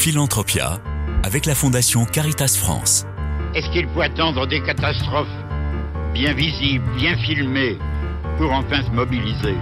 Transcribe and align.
Philanthropia 0.00 0.80
avec 1.24 1.44
la 1.44 1.54
Fondation 1.54 2.06
Caritas 2.06 2.56
France. 2.58 3.04
Est-ce 3.54 3.70
qu'il 3.70 3.86
faut 3.90 4.00
attendre 4.00 4.46
des 4.46 4.62
catastrophes 4.62 5.28
bien 6.14 6.32
visibles, 6.32 6.82
bien 6.96 7.14
filmées, 7.18 7.76
pour 8.38 8.50
enfin 8.50 8.82
se 8.82 8.90
mobiliser? 8.92 9.56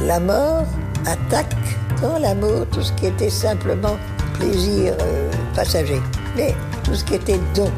La 0.00 0.18
mort 0.18 0.66
attaque 1.06 1.54
dans 2.02 2.18
l'amour 2.18 2.66
tout 2.72 2.82
ce 2.82 2.92
qui 2.94 3.06
était 3.06 3.30
simplement 3.30 3.96
plaisir 4.34 4.92
euh, 5.00 5.30
passager. 5.54 6.00
Mais 6.34 6.52
tout 6.82 6.96
ce 6.96 7.04
qui 7.04 7.14
était 7.14 7.38
don 7.54 7.70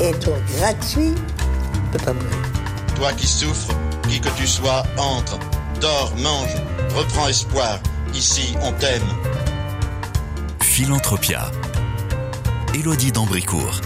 et 0.00 0.12
don 0.22 0.36
gratuit 0.58 1.14
ne 1.14 1.92
peut 1.92 2.04
pas 2.04 2.12
mourir. 2.12 2.42
Toi 2.94 3.10
qui 3.12 3.26
souffres, 3.26 3.74
qui 4.06 4.20
que 4.20 4.28
tu 4.36 4.46
sois, 4.46 4.82
entre, 4.98 5.38
dors, 5.80 6.12
mange, 6.22 6.56
reprends 6.94 7.28
espoir. 7.28 7.78
Ici, 8.12 8.54
on 8.60 8.70
t'aime. 8.72 9.33
Philanthropia. 10.74 11.52
Élodie 12.74 13.12
d'Ambricourt. 13.12 13.80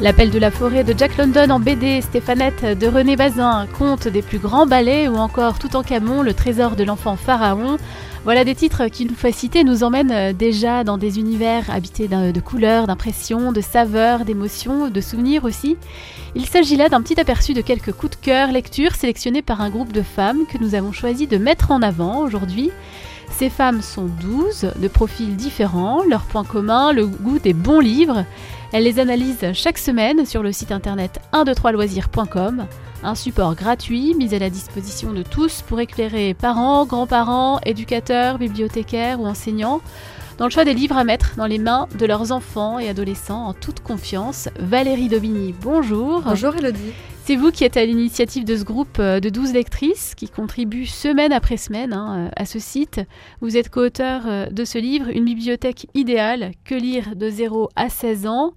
L'appel 0.00 0.30
de 0.30 0.38
la 0.38 0.52
forêt 0.52 0.84
de 0.84 0.96
Jack 0.96 1.16
London 1.16 1.50
en 1.50 1.58
BD, 1.58 2.00
Stéphanette 2.00 2.78
de 2.78 2.86
René 2.86 3.16
Bazin, 3.16 3.66
Conte 3.76 4.06
des 4.06 4.22
plus 4.22 4.38
grands 4.38 4.68
ballets 4.68 5.08
ou 5.08 5.16
encore 5.16 5.58
Tout 5.58 5.74
en 5.74 5.82
Camon, 5.82 6.22
le 6.22 6.32
trésor 6.32 6.76
de 6.76 6.84
l'enfant 6.84 7.16
pharaon. 7.16 7.76
Voilà 8.22 8.44
des 8.44 8.54
titres 8.54 8.86
qui 8.86 9.04
nous 9.04 9.16
fait 9.16 9.32
citer, 9.32 9.64
nous 9.64 9.82
emmènent 9.82 10.32
déjà 10.32 10.84
dans 10.84 10.96
des 10.96 11.18
univers 11.18 11.68
habités 11.70 12.06
de 12.06 12.40
couleurs, 12.40 12.86
d'impressions, 12.86 13.50
de 13.50 13.60
saveurs, 13.60 14.24
d'émotions, 14.24 14.90
de 14.90 15.00
souvenirs 15.00 15.42
aussi. 15.42 15.76
Il 16.36 16.46
s'agit 16.46 16.76
là 16.76 16.88
d'un 16.88 17.02
petit 17.02 17.18
aperçu 17.18 17.52
de 17.52 17.62
quelques 17.62 17.90
coups 17.90 18.16
de 18.16 18.24
cœur 18.24 18.52
lecture 18.52 18.94
sélectionnés 18.94 19.42
par 19.42 19.60
un 19.60 19.70
groupe 19.70 19.92
de 19.92 20.02
femmes 20.02 20.46
que 20.46 20.58
nous 20.58 20.76
avons 20.76 20.92
choisi 20.92 21.26
de 21.26 21.36
mettre 21.36 21.72
en 21.72 21.82
avant 21.82 22.20
aujourd'hui. 22.20 22.70
Ces 23.30 23.50
femmes 23.50 23.82
sont 23.82 24.06
12, 24.06 24.72
de 24.76 24.88
profils 24.88 25.36
différents, 25.36 26.02
leur 26.04 26.22
point 26.22 26.44
commun, 26.44 26.92
le 26.92 27.06
goût 27.06 27.38
des 27.38 27.52
bons 27.52 27.80
livres. 27.80 28.24
Elles 28.72 28.84
les 28.84 28.98
analysent 28.98 29.52
chaque 29.52 29.78
semaine 29.78 30.26
sur 30.26 30.42
le 30.42 30.52
site 30.52 30.72
internet 30.72 31.20
123loisirs.com, 31.32 32.66
un 33.02 33.14
support 33.14 33.54
gratuit 33.54 34.14
mis 34.14 34.34
à 34.34 34.38
la 34.38 34.50
disposition 34.50 35.12
de 35.12 35.22
tous 35.22 35.62
pour 35.62 35.80
éclairer 35.80 36.34
parents, 36.34 36.86
grands-parents, 36.86 37.60
éducateurs, 37.64 38.38
bibliothécaires 38.38 39.20
ou 39.20 39.26
enseignants 39.26 39.80
dans 40.38 40.44
le 40.46 40.50
choix 40.50 40.64
des 40.64 40.74
livres 40.74 40.96
à 40.96 41.04
mettre 41.04 41.34
dans 41.36 41.46
les 41.46 41.58
mains 41.58 41.88
de 41.98 42.06
leurs 42.06 42.32
enfants 42.32 42.78
et 42.78 42.88
adolescents 42.88 43.46
en 43.46 43.54
toute 43.54 43.80
confiance. 43.80 44.48
Valérie 44.58 45.08
Daubigny, 45.08 45.54
bonjour. 45.62 46.22
Bonjour 46.22 46.54
Elodie. 46.56 46.92
C'est 47.26 47.34
vous 47.34 47.50
qui 47.50 47.64
êtes 47.64 47.76
à 47.76 47.84
l'initiative 47.84 48.44
de 48.44 48.56
ce 48.56 48.62
groupe 48.62 49.00
euh, 49.00 49.18
de 49.18 49.30
12 49.30 49.52
lectrices 49.52 50.14
qui 50.14 50.28
contribuent 50.28 50.86
semaine 50.86 51.32
après 51.32 51.56
semaine 51.56 51.92
hein, 51.92 52.28
euh, 52.28 52.30
à 52.36 52.46
ce 52.46 52.60
site. 52.60 53.00
Vous 53.40 53.56
êtes 53.56 53.68
co-auteur 53.68 54.22
euh, 54.28 54.46
de 54.46 54.64
ce 54.64 54.78
livre, 54.78 55.08
Une 55.08 55.24
bibliothèque 55.24 55.88
idéale, 55.94 56.52
que 56.62 56.76
lire 56.76 57.16
de 57.16 57.28
0 57.28 57.68
à 57.74 57.88
16 57.88 58.28
ans, 58.28 58.52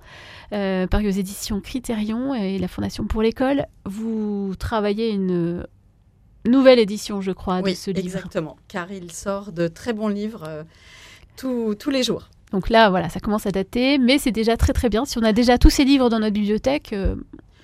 euh, 0.53 0.86
paru 0.86 1.08
aux 1.08 1.09
éditions 1.09 1.61
Critérion 1.61 2.36
et 2.36 2.59
la 2.59 2.67
Fondation 2.67 3.06
pour 3.06 3.23
l'école. 3.23 3.66
Vous 3.86 4.53
travaillez 4.59 5.09
une 5.09 5.66
nouvelle 6.45 6.78
édition, 6.78 7.22
je 7.22 7.31
crois, 7.31 7.61
oui, 7.64 7.72
de 7.72 7.76
ce 7.76 7.89
livre. 7.89 8.06
Exactement, 8.06 8.56
car 8.67 8.92
il 8.92 9.11
sort 9.11 9.52
de 9.52 9.67
très 9.67 9.94
bons 9.94 10.09
livres 10.09 10.44
euh, 10.48 10.64
tous, 11.38 11.73
tous 11.73 11.89
les 11.89 12.04
jours. 12.04 12.30
Donc 12.52 12.70
là, 12.70 12.92
voilà, 12.92 13.09
ça 13.09 13.20
commence 13.20 13.45
à 13.45 13.52
dater, 13.52 13.98
mais 13.98 14.17
c'est 14.17 14.31
déjà 14.31 14.58
très 14.58 14.73
très 14.73 14.89
bien. 14.89 15.06
Si 15.06 15.17
on 15.17 15.23
a 15.23 15.33
déjà 15.33 15.58
tous 15.58 15.70
ces 15.70 15.86
livres 15.86 16.09
dans 16.09 16.20
notre 16.20 16.33
bibliothèque, 16.33 16.94
euh, 16.94 17.16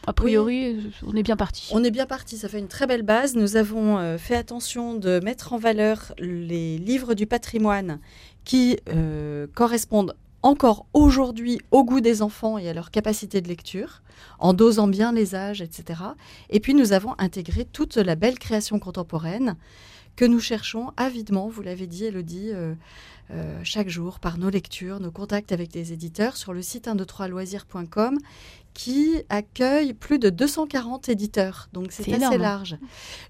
a 0.07 0.13
priori, 0.13 0.91
on 1.05 1.15
est 1.15 1.23
bien 1.23 1.35
parti. 1.35 1.69
On 1.73 1.83
est 1.83 1.91
bien 1.91 2.05
parti, 2.05 2.37
ça 2.37 2.47
fait 2.47 2.59
une 2.59 2.67
très 2.67 2.87
belle 2.87 3.03
base. 3.03 3.35
Nous 3.35 3.55
avons 3.55 3.97
euh, 3.97 4.17
fait 4.17 4.35
attention 4.35 4.93
de 4.95 5.19
mettre 5.23 5.53
en 5.53 5.57
valeur 5.57 6.13
les 6.19 6.77
livres 6.77 7.13
du 7.13 7.25
patrimoine 7.25 7.99
qui 8.43 8.77
euh, 8.89 9.47
correspondent 9.53 10.15
encore 10.43 10.85
aujourd'hui 10.93 11.59
au 11.71 11.83
goût 11.83 12.01
des 12.01 12.21
enfants 12.21 12.59
et 12.59 12.69
à 12.69 12.73
leur 12.73 12.91
capacité 12.91 13.41
de 13.41 13.47
lecture, 13.47 14.03
en 14.37 14.53
dosant 14.53 14.87
bien 14.87 15.11
les 15.11 15.33
âges, 15.33 15.61
etc. 15.61 16.01
Et 16.51 16.59
puis 16.59 16.75
nous 16.75 16.93
avons 16.93 17.15
intégré 17.17 17.65
toute 17.65 17.95
la 17.97 18.15
belle 18.15 18.37
création 18.37 18.77
contemporaine 18.77 19.55
que 20.15 20.25
nous 20.25 20.39
cherchons 20.39 20.91
avidement, 20.97 21.49
vous 21.49 21.61
l'avez 21.61 21.87
dit 21.87 22.05
Elodie, 22.05 22.51
euh, 22.53 22.73
euh, 23.31 23.59
chaque 23.63 23.89
jour 23.89 24.19
par 24.19 24.37
nos 24.37 24.49
lectures, 24.49 24.99
nos 24.99 25.11
contacts 25.11 25.51
avec 25.51 25.73
les 25.73 25.93
éditeurs 25.93 26.37
sur 26.37 26.53
le 26.53 26.61
site 26.61 26.87
123loisirs.com 26.87 28.17
qui 28.75 29.23
accueille 29.29 29.93
plus 29.93 30.19
de 30.19 30.29
240 30.29 31.09
éditeurs. 31.09 31.69
Donc 31.73 31.87
c'est 31.91 32.03
assez 32.03 32.11
énorme. 32.11 32.37
large. 32.37 32.77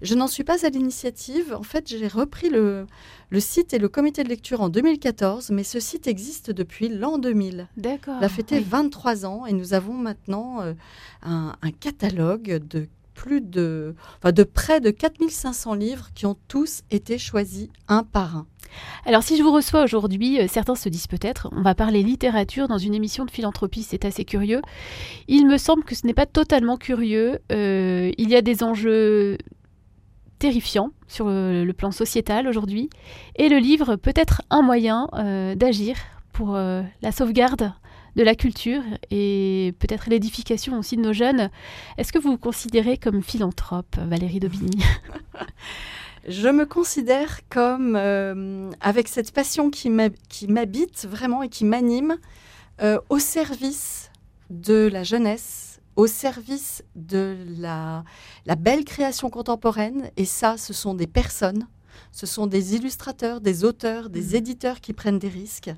Je 0.02 0.14
n'en 0.14 0.26
suis 0.26 0.44
pas 0.44 0.66
à 0.66 0.68
l'initiative. 0.68 1.54
En 1.54 1.62
fait, 1.62 1.88
j'ai 1.88 2.08
repris 2.08 2.50
le, 2.50 2.86
le 3.30 3.40
site 3.40 3.72
et 3.72 3.78
le 3.78 3.88
comité 3.88 4.24
de 4.24 4.28
lecture 4.28 4.60
en 4.60 4.68
2014, 4.68 5.50
mais 5.50 5.62
ce 5.62 5.78
site 5.78 6.08
existe 6.08 6.50
depuis 6.50 6.88
l'an 6.88 7.16
2000. 7.18 7.68
D'accord. 7.76 8.16
Il 8.20 8.24
a 8.24 8.28
fêté 8.28 8.56
oui. 8.58 8.66
23 8.68 9.24
ans 9.24 9.46
et 9.46 9.52
nous 9.52 9.72
avons 9.72 9.94
maintenant 9.94 10.60
euh, 10.62 10.74
un, 11.22 11.54
un 11.62 11.70
catalogue 11.70 12.60
de 12.68 12.88
plus 13.16 13.40
de, 13.40 13.96
enfin, 14.18 14.30
de 14.30 14.44
près 14.44 14.80
de 14.80 14.90
4500 14.90 15.74
livres 15.74 16.10
qui 16.14 16.26
ont 16.26 16.36
tous 16.46 16.82
été 16.92 17.18
choisis 17.18 17.68
un 17.88 18.04
par 18.04 18.36
un. 18.36 18.46
Alors 19.06 19.22
si 19.22 19.36
je 19.36 19.42
vous 19.42 19.52
reçois 19.52 19.82
aujourd'hui, 19.82 20.40
euh, 20.40 20.46
certains 20.48 20.74
se 20.74 20.88
disent 20.88 21.06
peut-être, 21.06 21.48
on 21.52 21.62
va 21.62 21.74
parler 21.74 22.02
littérature 22.02 22.68
dans 22.68 22.78
une 22.78 22.94
émission 22.94 23.24
de 23.24 23.30
philanthropie, 23.30 23.82
c'est 23.82 24.04
assez 24.04 24.24
curieux. 24.24 24.60
Il 25.28 25.46
me 25.46 25.56
semble 25.56 25.82
que 25.82 25.94
ce 25.94 26.06
n'est 26.06 26.14
pas 26.14 26.26
totalement 26.26 26.76
curieux. 26.76 27.40
Euh, 27.50 28.12
il 28.18 28.28
y 28.28 28.36
a 28.36 28.42
des 28.42 28.62
enjeux 28.62 29.38
terrifiants 30.38 30.90
sur 31.08 31.26
le, 31.26 31.64
le 31.64 31.72
plan 31.72 31.90
sociétal 31.90 32.46
aujourd'hui, 32.46 32.90
et 33.36 33.48
le 33.48 33.56
livre 33.56 33.96
peut 33.96 34.12
être 34.14 34.42
un 34.50 34.60
moyen 34.60 35.08
euh, 35.14 35.54
d'agir 35.54 35.96
pour 36.36 36.54
euh, 36.54 36.82
la 37.00 37.12
sauvegarde 37.12 37.72
de 38.16 38.22
la 38.22 38.34
culture 38.34 38.82
et 39.10 39.74
peut-être 39.78 40.08
l'édification 40.08 40.78
aussi 40.78 40.96
de 40.96 41.02
nos 41.02 41.12
jeunes. 41.12 41.50
Est-ce 41.98 42.12
que 42.12 42.18
vous 42.18 42.32
vous 42.32 42.38
considérez 42.38 42.96
comme 42.96 43.22
philanthrope, 43.22 43.96
Valérie 43.98 44.40
Daubigny? 44.40 44.82
Je 46.28 46.48
me 46.48 46.66
considère 46.66 47.40
comme, 47.48 47.94
euh, 47.94 48.70
avec 48.80 49.06
cette 49.06 49.30
passion 49.32 49.70
qui 49.70 49.90
m'hab- 49.90 50.16
qui 50.28 50.48
m'habite 50.48 51.06
vraiment 51.08 51.42
et 51.44 51.48
qui 51.48 51.64
m'anime, 51.64 52.16
euh, 52.82 52.98
au 53.10 53.18
service 53.20 54.10
de 54.50 54.88
la 54.92 55.04
jeunesse, 55.04 55.80
au 55.94 56.06
service 56.08 56.82
de 56.96 57.36
la, 57.58 58.02
la 58.44 58.56
belle 58.56 58.84
création 58.84 59.30
contemporaine. 59.30 60.10
Et 60.16 60.24
ça, 60.24 60.56
ce 60.56 60.72
sont 60.72 60.94
des 60.94 61.06
personnes, 61.06 61.68
ce 62.10 62.26
sont 62.26 62.46
des 62.48 62.74
illustrateurs, 62.74 63.40
des 63.40 63.62
auteurs, 63.64 64.10
des 64.10 64.34
éditeurs 64.36 64.80
qui 64.80 64.92
prennent 64.94 65.20
des 65.20 65.28
risques, 65.28 65.70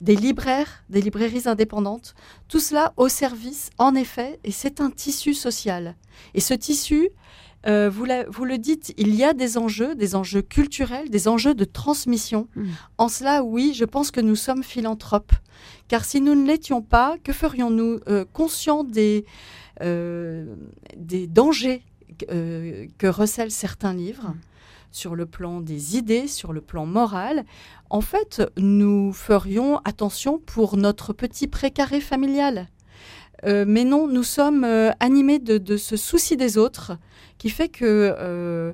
des 0.00 0.16
libraires, 0.16 0.84
des 0.90 1.00
librairies 1.00 1.46
indépendantes. 1.46 2.14
Tout 2.48 2.60
cela 2.60 2.92
au 2.96 3.08
service, 3.08 3.70
en 3.78 3.94
effet, 3.94 4.38
et 4.44 4.50
c'est 4.50 4.80
un 4.80 4.90
tissu 4.90 5.34
social. 5.34 5.96
Et 6.34 6.40
ce 6.40 6.54
tissu, 6.54 7.08
euh, 7.66 7.88
vous, 7.88 8.04
la- 8.04 8.28
vous 8.28 8.44
le 8.44 8.58
dites, 8.58 8.92
il 8.98 9.14
y 9.14 9.24
a 9.24 9.32
des 9.32 9.56
enjeux, 9.56 9.94
des 9.94 10.14
enjeux 10.14 10.42
culturels, 10.42 11.08
des 11.08 11.28
enjeux 11.28 11.54
de 11.54 11.64
transmission. 11.64 12.48
Mm. 12.56 12.64
En 12.98 13.08
cela, 13.08 13.42
oui, 13.42 13.72
je 13.74 13.84
pense 13.86 14.10
que 14.10 14.20
nous 14.20 14.36
sommes 14.36 14.62
philanthropes. 14.62 15.32
Car 15.88 16.04
si 16.04 16.20
nous 16.20 16.34
ne 16.34 16.46
l'étions 16.46 16.82
pas, 16.82 17.16
que 17.24 17.32
ferions-nous 17.32 18.00
euh, 18.08 18.24
conscients 18.32 18.84
des, 18.84 19.24
euh, 19.80 20.54
des 20.96 21.26
dangers 21.26 21.82
euh, 22.30 22.86
que 22.98 23.06
recèlent 23.06 23.50
certains 23.50 23.94
livres? 23.94 24.28
Mm. 24.28 24.38
Sur 24.94 25.16
le 25.16 25.26
plan 25.26 25.60
des 25.60 25.96
idées, 25.96 26.28
sur 26.28 26.52
le 26.52 26.60
plan 26.60 26.86
moral 26.86 27.44
En 27.90 28.00
fait, 28.00 28.42
nous 28.56 29.12
ferions 29.12 29.78
attention 29.84 30.38
pour 30.38 30.76
notre 30.76 31.12
petit 31.12 31.48
précaré 31.48 32.00
familial. 32.00 32.68
Euh, 33.44 33.64
mais 33.66 33.84
non, 33.84 34.06
nous 34.06 34.22
sommes 34.22 34.64
euh, 34.64 34.90
animés 35.00 35.40
de, 35.40 35.76
ce 35.76 35.96
souci 35.96 36.36
des 36.36 36.56
autres 36.56 36.92
qui 37.38 37.50
fait 37.50 37.68
que, 37.68 38.14
euh, 38.18 38.72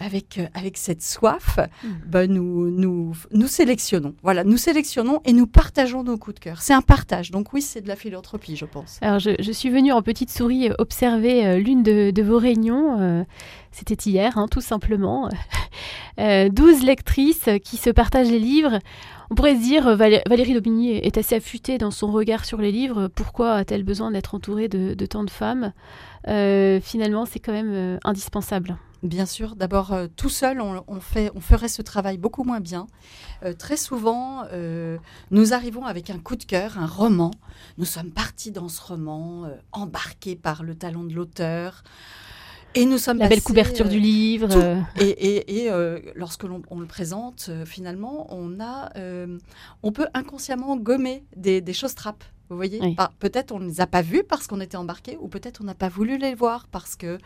avec, 0.00 0.38
euh, 0.38 0.46
avec 0.54 0.76
cette 0.76 1.02
soif, 1.02 1.58
Mm. 1.84 1.88
ben, 2.06 2.32
nous, 2.32 2.70
nous, 2.70 3.14
nous 3.32 3.46
sélectionnons. 3.46 4.14
Voilà, 4.22 4.42
nous 4.44 4.56
sélectionnons 4.56 5.20
et 5.24 5.32
nous 5.32 5.46
partageons 5.46 6.02
nos 6.02 6.16
coups 6.18 6.34
de 6.36 6.40
cœur. 6.40 6.60
C'est 6.62 6.74
un 6.74 6.82
partage. 6.82 7.30
Donc 7.30 7.52
oui, 7.52 7.62
c'est 7.62 7.80
de 7.82 7.88
la 7.88 7.96
philanthropie, 7.96 8.56
je 8.56 8.64
pense. 8.64 8.98
Alors, 9.02 9.18
je, 9.20 9.30
je 9.38 9.52
suis 9.52 9.70
venue 9.70 9.92
en 9.92 10.02
petite 10.02 10.30
souris 10.30 10.70
euh, 10.70 10.74
observer 10.78 11.46
euh, 11.46 11.58
l'une 11.58 11.82
de, 11.82 12.10
de 12.10 12.22
vos 12.22 12.38
réunions. 12.38 13.24
C'était 13.72 14.10
hier, 14.10 14.36
hein, 14.38 14.46
tout 14.50 14.60
simplement. 14.62 15.28
Euh, 16.18 16.50
12 16.50 16.82
lectrices 16.82 17.48
qui 17.64 17.78
se 17.78 17.88
partagent 17.88 18.28
les 18.30 18.40
livres. 18.40 18.80
On 19.30 19.34
pourrait 19.34 19.54
se 19.54 19.62
dire, 19.62 19.96
Valé- 19.96 20.20
Valérie 20.28 20.52
Daubigny 20.52 20.90
est 20.90 21.16
assez 21.16 21.36
affûtée 21.36 21.78
dans 21.78 21.92
son 21.92 22.12
regard 22.12 22.44
sur 22.44 22.58
les 22.60 22.72
livres. 22.72 23.08
Pourquoi 23.08 23.52
a-t-elle 23.54 23.84
besoin 23.84 24.10
d'être 24.10 24.34
entourée 24.34 24.68
de, 24.68 24.92
de 24.92 25.06
tant 25.06 25.24
de 25.24 25.30
femmes? 25.30 25.72
Euh, 26.28 26.78
Finalement, 26.82 27.24
c'est 27.24 27.38
quand 27.38 27.52
même 27.52 27.70
euh, 27.72 27.98
indispensable. 28.04 28.76
Bien 29.02 29.24
sûr, 29.24 29.56
d'abord, 29.56 29.92
euh, 29.94 30.08
tout 30.14 30.28
seul, 30.28 30.60
on, 30.60 30.84
on 30.86 31.00
fait, 31.00 31.30
on 31.34 31.40
ferait 31.40 31.68
ce 31.68 31.80
travail 31.80 32.18
beaucoup 32.18 32.44
moins 32.44 32.60
bien. 32.60 32.86
Euh, 33.44 33.54
très 33.54 33.78
souvent, 33.78 34.44
euh, 34.52 34.98
nous 35.30 35.54
arrivons 35.54 35.86
avec 35.86 36.10
un 36.10 36.18
coup 36.18 36.36
de 36.36 36.44
cœur, 36.44 36.78
un 36.78 36.86
roman. 36.86 37.30
Nous 37.78 37.86
sommes 37.86 38.10
partis 38.10 38.50
dans 38.50 38.68
ce 38.68 38.82
roman, 38.82 39.48
embarqués 39.72 40.36
par 40.36 40.62
le 40.62 40.74
talent 40.74 41.04
de 41.04 41.14
l'auteur. 41.14 41.82
Et 42.74 42.84
nous 42.84 42.98
sommes 42.98 43.18
La 43.18 43.28
belle 43.28 43.42
couverture 43.42 43.88
du 43.88 43.98
livre. 43.98 44.48
tout. 44.48 45.00
Et, 45.02 45.08
et- 45.08 45.64
et, 45.66 45.70
lorsque 46.14 46.44
l'on 46.44 46.62
on 46.70 46.78
le 46.78 46.86
présente, 46.86 47.50
finalement, 47.64 48.26
on 48.32 48.60
a, 48.60 48.92
on 49.82 49.92
peut 49.92 50.06
inconsciemment 50.14 50.76
gommer 50.76 51.24
des, 51.36 51.60
des 51.62 51.72
choses 51.72 51.94
trappes. 51.94 52.22
Vous 52.50 52.56
voyez, 52.56 52.80
Oui. 52.82 52.94
Par- 52.96 53.12
peut-être 53.12 53.52
on 53.52 53.60
ne 53.60 53.68
les 53.68 53.80
a 53.80 53.86
pas 53.86 54.02
vues 54.02 54.24
parce 54.28 54.46
qu'on 54.48 54.60
était 54.60 54.76
embarqué, 54.76 55.16
ou 55.20 55.28
peut-être 55.28 55.60
on 55.62 55.64
n'a 55.64 55.74
pas 55.74 55.88
voulu 55.88 56.18
les 56.18 56.34
voir 56.34 56.66
parce 56.66 56.96
que 56.96 57.16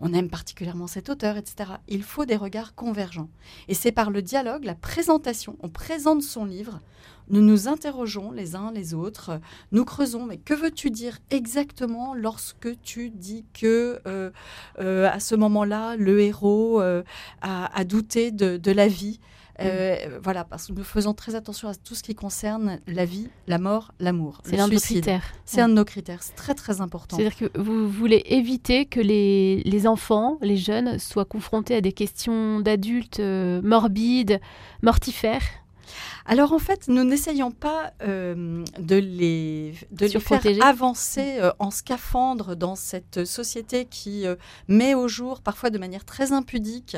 on 0.00 0.12
aime 0.12 0.28
particulièrement 0.28 0.86
cet 0.86 1.08
auteur, 1.08 1.38
etc. 1.38 1.72
Il 1.88 2.02
faut 2.02 2.26
des 2.26 2.36
regards 2.36 2.74
convergents. 2.74 3.30
Et 3.68 3.74
c'est 3.74 3.92
par 3.92 4.10
le 4.10 4.20
dialogue, 4.20 4.64
la 4.64 4.74
présentation, 4.74 5.56
on 5.60 5.70
présente 5.70 6.22
son 6.22 6.44
livre, 6.44 6.80
nous 7.30 7.40
nous 7.40 7.66
interrogeons 7.68 8.30
les 8.30 8.54
uns 8.56 8.70
les 8.72 8.92
autres, 8.92 9.40
nous 9.72 9.86
creusons, 9.86 10.26
mais 10.26 10.36
que 10.36 10.52
veux-tu 10.52 10.90
dire 10.90 11.18
exactement 11.30 12.14
lorsque 12.14 12.78
tu 12.82 13.08
dis 13.08 13.46
que 13.54 14.00
euh, 14.06 14.30
euh, 14.80 15.08
à 15.10 15.18
ce 15.20 15.34
moment-là, 15.34 15.96
le 15.96 16.20
héros 16.20 16.82
euh, 16.82 17.02
a, 17.40 17.74
a 17.74 17.84
douté 17.84 18.30
de, 18.32 18.58
de 18.58 18.70
la 18.72 18.88
vie? 18.88 19.20
Euh, 19.60 20.18
Voilà, 20.22 20.44
parce 20.44 20.66
que 20.66 20.72
nous 20.72 20.84
faisons 20.84 21.14
très 21.14 21.34
attention 21.34 21.68
à 21.68 21.74
tout 21.74 21.94
ce 21.94 22.02
qui 22.02 22.14
concerne 22.14 22.80
la 22.86 23.04
vie, 23.04 23.28
la 23.46 23.58
mort, 23.58 23.92
l'amour. 24.00 24.40
C'est 24.44 24.56
l'un 24.56 24.66
de 24.66 24.72
suicide. 24.76 25.02
critères. 25.02 25.32
C'est 25.44 25.60
un 25.60 25.68
de 25.68 25.74
nos 25.74 25.84
critères, 25.84 26.22
c'est 26.22 26.34
très 26.34 26.54
très 26.54 26.80
important. 26.80 27.16
C'est-à-dire 27.16 27.36
que 27.36 27.58
vous 27.58 27.88
voulez 27.88 28.22
éviter 28.26 28.86
que 28.86 29.00
les, 29.00 29.62
les 29.64 29.86
enfants, 29.86 30.38
les 30.40 30.56
jeunes, 30.56 30.98
soient 30.98 31.24
confrontés 31.24 31.76
à 31.76 31.80
des 31.80 31.92
questions 31.92 32.60
d'adultes 32.60 33.20
euh, 33.20 33.60
morbides, 33.62 34.40
mortifères. 34.82 35.42
Alors 36.26 36.52
en 36.54 36.58
fait, 36.58 36.88
nous 36.88 37.04
n'essayons 37.04 37.50
pas 37.50 37.92
euh, 38.02 38.64
de 38.78 38.96
les, 38.96 39.74
de 39.92 40.06
les 40.06 40.20
faire 40.20 40.40
avancer 40.62 41.36
euh, 41.38 41.52
en 41.58 41.70
scaphandre 41.70 42.56
dans 42.56 42.74
cette 42.76 43.26
société 43.26 43.84
qui 43.84 44.26
euh, 44.26 44.34
met 44.66 44.94
au 44.94 45.06
jour, 45.08 45.42
parfois 45.42 45.68
de 45.68 45.78
manière 45.78 46.04
très 46.06 46.32
impudique, 46.32 46.96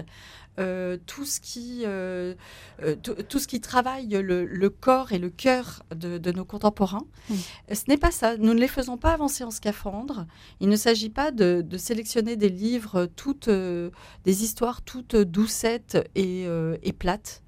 euh, 0.59 0.97
tout, 1.07 1.25
ce 1.25 1.41
qui, 1.41 1.83
euh, 1.85 2.35
euh, 2.83 2.97
tout, 3.03 3.15
tout 3.15 3.39
ce 3.39 3.47
qui 3.47 3.61
travaille 3.61 4.09
le, 4.09 4.45
le 4.45 4.71
corps 4.71 5.13
et 5.13 5.19
le 5.19 5.31
cœur 5.31 5.83
de, 5.95 6.19
de 6.19 6.33
nos 6.33 6.45
contemporains. 6.45 7.07
Mm. 7.29 7.35
Euh, 7.71 7.75
Ce 7.75 7.83
n'est 7.89 7.97
pas 7.97 8.11
ça. 8.11 8.37
Nous 8.37 8.55
ne 8.55 8.61
les 8.61 8.69
faisons 8.69 8.97
pas 8.97 9.13
avancer 9.13 9.45
en 9.45 9.51
scaphandre. 9.51 10.27
Il 10.61 10.69
ne 10.69 10.77
s'agit 10.77 11.11
pas 11.11 11.31
de, 11.31 11.63
de 11.67 11.77
sélectionner 11.79 12.37
des 12.37 12.49
livres, 12.49 13.07
toutes, 13.17 13.49
des 13.49 14.45
histoires 14.45 14.83
toutes 14.83 15.17
doucettes 15.17 15.99
et, 16.15 16.47
et 16.83 16.93
plates. 16.93 17.43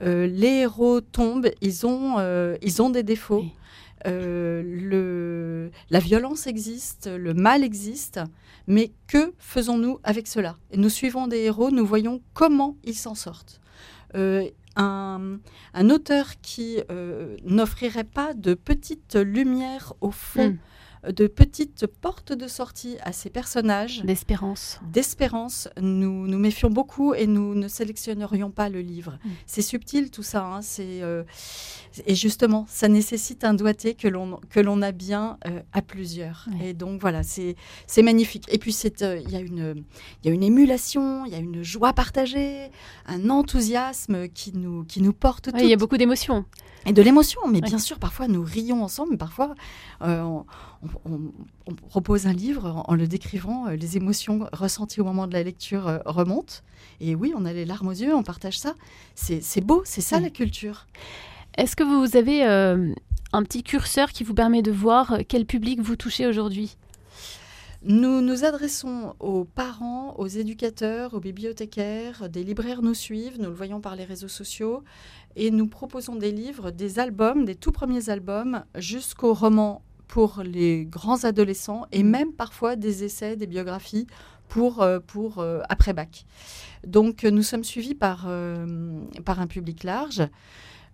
Les 0.00 0.60
héros 0.60 1.00
tombent, 1.00 1.50
ils 1.60 1.86
ont, 1.86 2.18
ils 2.60 2.82
ont 2.82 2.90
des 2.90 3.02
défauts. 3.02 3.40
Oui. 3.40 3.52
Euh, 4.06 5.70
la 5.90 5.98
violence 5.98 6.46
existe, 6.46 7.08
le 7.08 7.34
mal 7.34 7.64
existe, 7.64 8.20
mais 8.66 8.92
que 9.06 9.34
faisons-nous 9.38 9.98
avec 10.04 10.26
cela? 10.26 10.56
Nous 10.74 10.88
suivons 10.90 11.26
des 11.26 11.38
héros, 11.38 11.70
nous 11.70 11.86
voyons 11.86 12.20
comment 12.34 12.76
ils 12.84 12.94
s'en 12.94 13.14
sortent. 13.14 13.60
Euh, 14.14 14.48
un, 14.76 15.40
auteur 15.90 16.40
qui 16.42 16.80
euh, 16.90 17.36
n'offrirait 17.44 18.04
pas 18.04 18.34
de 18.34 18.54
petites 18.54 19.16
lumières 19.16 19.94
au 20.00 20.10
fond, 20.10 20.50
Mm. 20.50 20.58
De 21.08 21.26
petites 21.26 21.86
portes 21.86 22.32
de 22.32 22.48
sortie 22.48 22.96
à 23.02 23.12
ses 23.12 23.30
personnages, 23.30 24.02
D'espérance. 24.02 24.80
d'espérance, 24.92 25.68
nous 25.80 26.26
nous 26.26 26.38
méfions 26.38 26.70
beaucoup 26.70 27.14
et 27.14 27.26
nous 27.26 27.54
ne 27.54 27.68
sélectionnerions 27.68 28.50
pas 28.50 28.68
le 28.68 28.80
livre. 28.80 29.18
Mm. 29.24 29.28
C'est 29.46 29.62
subtil 29.62 30.10
tout 30.10 30.22
ça, 30.22 30.44
hein, 30.44 30.62
c'est 30.62 31.02
euh, 31.02 31.22
et 32.06 32.14
justement, 32.14 32.66
ça 32.68 32.88
nécessite 32.88 33.44
un 33.44 33.54
doigté 33.54 33.94
que 33.94 34.08
l'on 34.08 34.40
que 34.50 34.60
l'on 34.60 34.82
a 34.82 34.92
bien 34.92 35.38
euh, 35.46 35.60
à 35.72 35.82
plusieurs. 35.82 36.46
Et 36.62 36.74
donc 36.74 37.00
voilà, 37.00 37.22
c'est 37.22 37.56
c'est 37.86 38.02
magnifique. 38.02 38.44
Et 38.50 38.58
puis 38.58 38.72
c'est 38.72 39.02
euh, 39.02 39.20
il 39.24 39.30
y 39.30 39.36
a 39.36 39.40
une 39.40 39.84
il 40.22 40.28
y 40.28 40.30
a 40.30 40.34
une 40.34 40.42
émulation, 40.42 41.24
il 41.24 41.32
y 41.32 41.34
a 41.34 41.38
une 41.38 41.62
joie 41.62 41.92
partagée, 41.92 42.70
un 43.06 43.30
enthousiasme 43.30 44.28
qui 44.28 44.52
nous 44.52 44.84
qui 44.84 45.00
nous 45.00 45.12
porte 45.12 45.50
Ouais, 45.52 45.64
il 45.64 45.70
y 45.70 45.72
a 45.72 45.76
beaucoup 45.76 45.96
d'émotions. 45.96 46.44
Et 46.86 46.92
de 46.92 47.02
l'émotion, 47.02 47.40
mais 47.48 47.60
bien 47.60 47.78
sûr, 47.78 47.98
parfois 47.98 48.28
nous 48.28 48.42
rions 48.42 48.82
ensemble, 48.84 49.10
mais 49.12 49.16
parfois 49.16 49.54
euh, 50.02 50.20
on, 50.22 50.46
on- 51.04 51.12
on- 51.12 51.32
on 51.66 51.74
propose 51.74 52.26
un 52.26 52.32
livre 52.32 52.66
en, 52.66 52.84
en 52.92 52.94
le 52.94 53.06
décrivant, 53.08 53.66
euh, 53.66 53.76
les 53.76 53.96
émotions 53.96 54.48
ressenties 54.52 55.00
au 55.00 55.04
moment 55.04 55.26
de 55.26 55.32
la 55.32 55.42
lecture 55.42 55.88
euh, 55.88 55.98
remontent. 56.06 56.54
Et 57.00 57.14
oui, 57.14 57.32
on 57.36 57.44
a 57.44 57.52
les 57.52 57.64
larmes 57.64 57.88
aux 57.88 57.92
yeux, 57.92 58.14
on 58.14 58.22
partage 58.22 58.58
ça. 58.58 58.74
C'est 59.14 59.60
beau, 59.60 59.82
c'est 59.84 60.00
ça 60.00 60.20
la 60.20 60.30
culture. 60.30 60.86
Est-ce 61.58 61.74
que 61.76 61.82
vous 61.82 62.16
avez 62.16 62.44
un 62.44 63.42
petit 63.42 63.62
curseur 63.62 64.10
qui 64.12 64.24
vous 64.24 64.34
permet 64.34 64.62
de 64.62 64.70
voir 64.70 65.18
quel 65.28 65.44
public 65.46 65.80
vous 65.80 65.96
touchez 65.96 66.26
aujourd'hui? 66.26 66.76
Nous 67.88 68.20
nous 68.20 68.44
adressons 68.44 69.14
aux 69.20 69.44
parents, 69.44 70.16
aux 70.18 70.26
éducateurs, 70.26 71.14
aux 71.14 71.20
bibliothécaires, 71.20 72.28
des 72.28 72.42
libraires 72.42 72.82
nous 72.82 72.94
suivent, 72.94 73.38
nous 73.38 73.48
le 73.48 73.54
voyons 73.54 73.80
par 73.80 73.94
les 73.94 74.02
réseaux 74.02 74.26
sociaux, 74.26 74.82
et 75.36 75.52
nous 75.52 75.68
proposons 75.68 76.16
des 76.16 76.32
livres, 76.32 76.72
des 76.72 76.98
albums, 76.98 77.44
des 77.44 77.54
tout 77.54 77.70
premiers 77.70 78.10
albums, 78.10 78.64
jusqu'aux 78.74 79.34
romans 79.34 79.82
pour 80.08 80.42
les 80.44 80.84
grands 80.84 81.22
adolescents, 81.22 81.86
et 81.92 82.02
même 82.02 82.32
parfois 82.32 82.74
des 82.74 83.04
essais, 83.04 83.36
des 83.36 83.46
biographies 83.46 84.08
pour, 84.48 84.82
euh, 84.82 84.98
pour 84.98 85.38
euh, 85.38 85.60
après-bac. 85.68 86.26
Donc 86.84 87.22
euh, 87.22 87.30
nous 87.30 87.42
sommes 87.42 87.62
suivis 87.62 87.94
par, 87.94 88.24
euh, 88.26 88.98
par 89.24 89.38
un 89.38 89.46
public 89.46 89.84
large. 89.84 90.22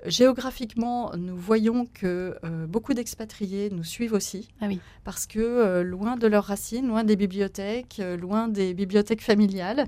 Géographiquement, 0.04 1.12
nous 1.16 1.37
voyons 1.37 1.87
que 1.87 2.37
euh, 2.44 2.66
beaucoup 2.66 2.93
d'expatriés 2.93 3.70
nous 3.70 3.84
suivent 3.84 4.14
aussi 4.14 4.49
Ah 4.60 4.66
oui. 4.66 4.81
parce 5.04 5.26
que 5.26 5.38
euh, 5.38 5.82
loin 5.84 6.16
de 6.16 6.26
leurs 6.26 6.44
racines, 6.44 6.88
loin 6.88 7.04
des 7.04 7.14
bibliothèques, 7.14 7.99
euh, 8.00 8.16
loin 8.16 8.49
des 8.49 8.75
bibliothèques 8.75 9.22
familiales, 9.22 9.87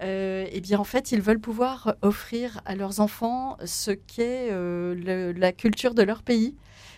eh 0.00 0.60
bien 0.62 0.78
en 0.78 0.84
fait 0.84 1.10
ils 1.10 1.20
veulent 1.20 1.40
pouvoir 1.40 1.96
offrir 2.02 2.60
à 2.66 2.76
leurs 2.76 3.00
enfants 3.00 3.56
ce 3.64 3.90
qu'est 3.90 4.48
la 4.52 5.52
culture 5.52 5.92
de 5.94 6.02
leur 6.02 6.22
pays. 6.22 6.54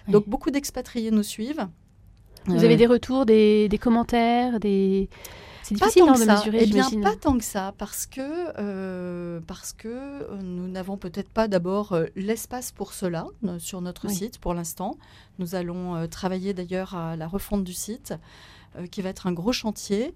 Oui. 0.07 0.13
Donc 0.13 0.29
beaucoup 0.29 0.51
d'expatriés 0.51 1.11
nous 1.11 1.23
suivent. 1.23 1.67
Vous 2.45 2.63
avez 2.63 2.77
des 2.77 2.87
retours, 2.87 3.25
des, 3.25 3.69
des 3.71 3.79
commentaires, 3.79 4.61
des... 4.61 5.09
C'est 5.79 5.85
difficile 5.85 6.03
tant 6.03 6.09
hein, 6.11 6.15
que 6.15 6.21
de 6.21 6.25
ça. 6.25 6.35
mesurer, 6.37 6.59
Eh 6.63 6.67
bien, 6.67 6.89
pas 7.03 7.17
tant 7.17 7.39
que 7.39 7.45
ça, 7.45 7.75
parce 7.79 8.07
que, 8.07 8.21
euh, 8.59 9.41
parce 9.47 9.73
que 9.73 9.89
euh, 9.89 10.41
nous 10.43 10.67
n'avons 10.69 10.97
peut-être 10.97 11.29
pas 11.31 11.47
d'abord 11.49 11.93
euh, 11.93 12.07
l'espace 12.17 12.73
pour 12.73 12.93
cela 12.93 13.27
sur 13.59 13.81
notre 13.81 14.09
Oui. 14.09 14.15
site 14.15 14.39
pour 14.39 14.55
l'instant. 14.55 14.97
Nous 15.39 15.55
allons 15.55 16.07
travailler 16.09 16.55
d'ailleurs 16.55 16.95
à 16.97 17.17
la 17.17 17.27
refonte 17.29 17.65
du 17.65 17.73
site, 17.73 18.15
qui 18.91 19.01
va 19.03 19.09
être 19.11 19.27
un 19.27 19.33
gros 19.33 19.53
chantier. 19.53 20.15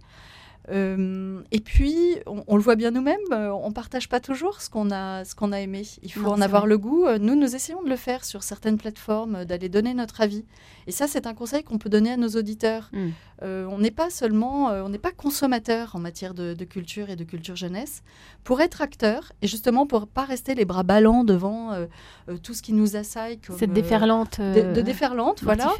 Euh, 0.71 1.41
et 1.53 1.61
puis, 1.61 2.17
on, 2.27 2.43
on 2.47 2.57
le 2.57 2.63
voit 2.63 2.77
bien 2.77 2.91
nous-mêmes, 2.91 3.19
euh, 3.33 3.51
on 3.53 3.71
partage 3.73 4.09
pas 4.09 4.21
toujours 4.21 4.63
ce 4.63 4.71
qu'on 4.71 4.91
a, 4.91 5.25
ce 5.25 5.35
qu'on 5.35 5.53
a 5.53 5.61
aimé. 5.61 5.83
Il 6.03 6.11
faut 6.13 6.23
Non, 6.23 6.33
en 6.33 6.41
avoir 6.41 6.63
vrai. 6.63 6.71
le 6.71 6.79
goût. 6.79 7.05
Euh, 7.07 7.19
Nous, 7.19 7.35
nous 7.35 7.55
essayons 7.55 7.83
de 7.83 7.89
le 7.91 7.97
faire 7.97 8.25
sur 8.25 8.43
certaines 8.43 8.79
plateformes, 8.79 9.44
d'aller 9.44 9.69
donner 9.69 9.93
notre 9.94 10.21
avis. 10.23 10.44
Et 10.87 10.91
ça, 10.93 11.06
c'est 11.06 11.27
un 11.27 11.35
conseil 11.35 11.65
qu'on 11.65 11.79
peut 11.79 11.91
donner 11.91 12.13
à 12.13 12.17
nos 12.17 12.29
auditeurs. 12.31 12.89
Mm. 12.93 13.09
Euh, 13.43 13.67
on 13.71 13.79
n'est 13.79 13.91
pas 13.91 14.09
seulement, 14.11 14.71
euh, 14.71 14.83
on 14.83 14.89
n'est 14.89 14.99
pas 14.99 15.13
consommateur 15.13 15.97
en 15.97 15.99
matière 15.99 16.33
de, 16.35 16.55
de 16.55 16.65
culture 16.65 17.11
et 17.11 17.17
de 17.17 17.25
culture 17.25 17.56
jeunesse. 17.56 18.03
Pour 18.43 18.61
être 18.63 18.81
acteur 18.81 19.33
et 19.43 19.47
justement 19.47 19.87
pour 19.87 20.06
pas 20.06 20.25
rester 20.25 20.55
les 20.55 20.65
bras 20.65 20.83
ballants 20.83 21.25
devant 21.25 21.73
tout 22.43 22.55
ce 22.55 22.63
qui 22.63 22.73
nous 22.73 22.97
assaille 22.97 23.39
comme 23.39 23.56
Cette 23.59 23.73
déferlante. 23.73 24.41
de, 24.41 24.73
de 24.75 24.81
déferlante, 24.83 25.43
voilà. 25.43 25.73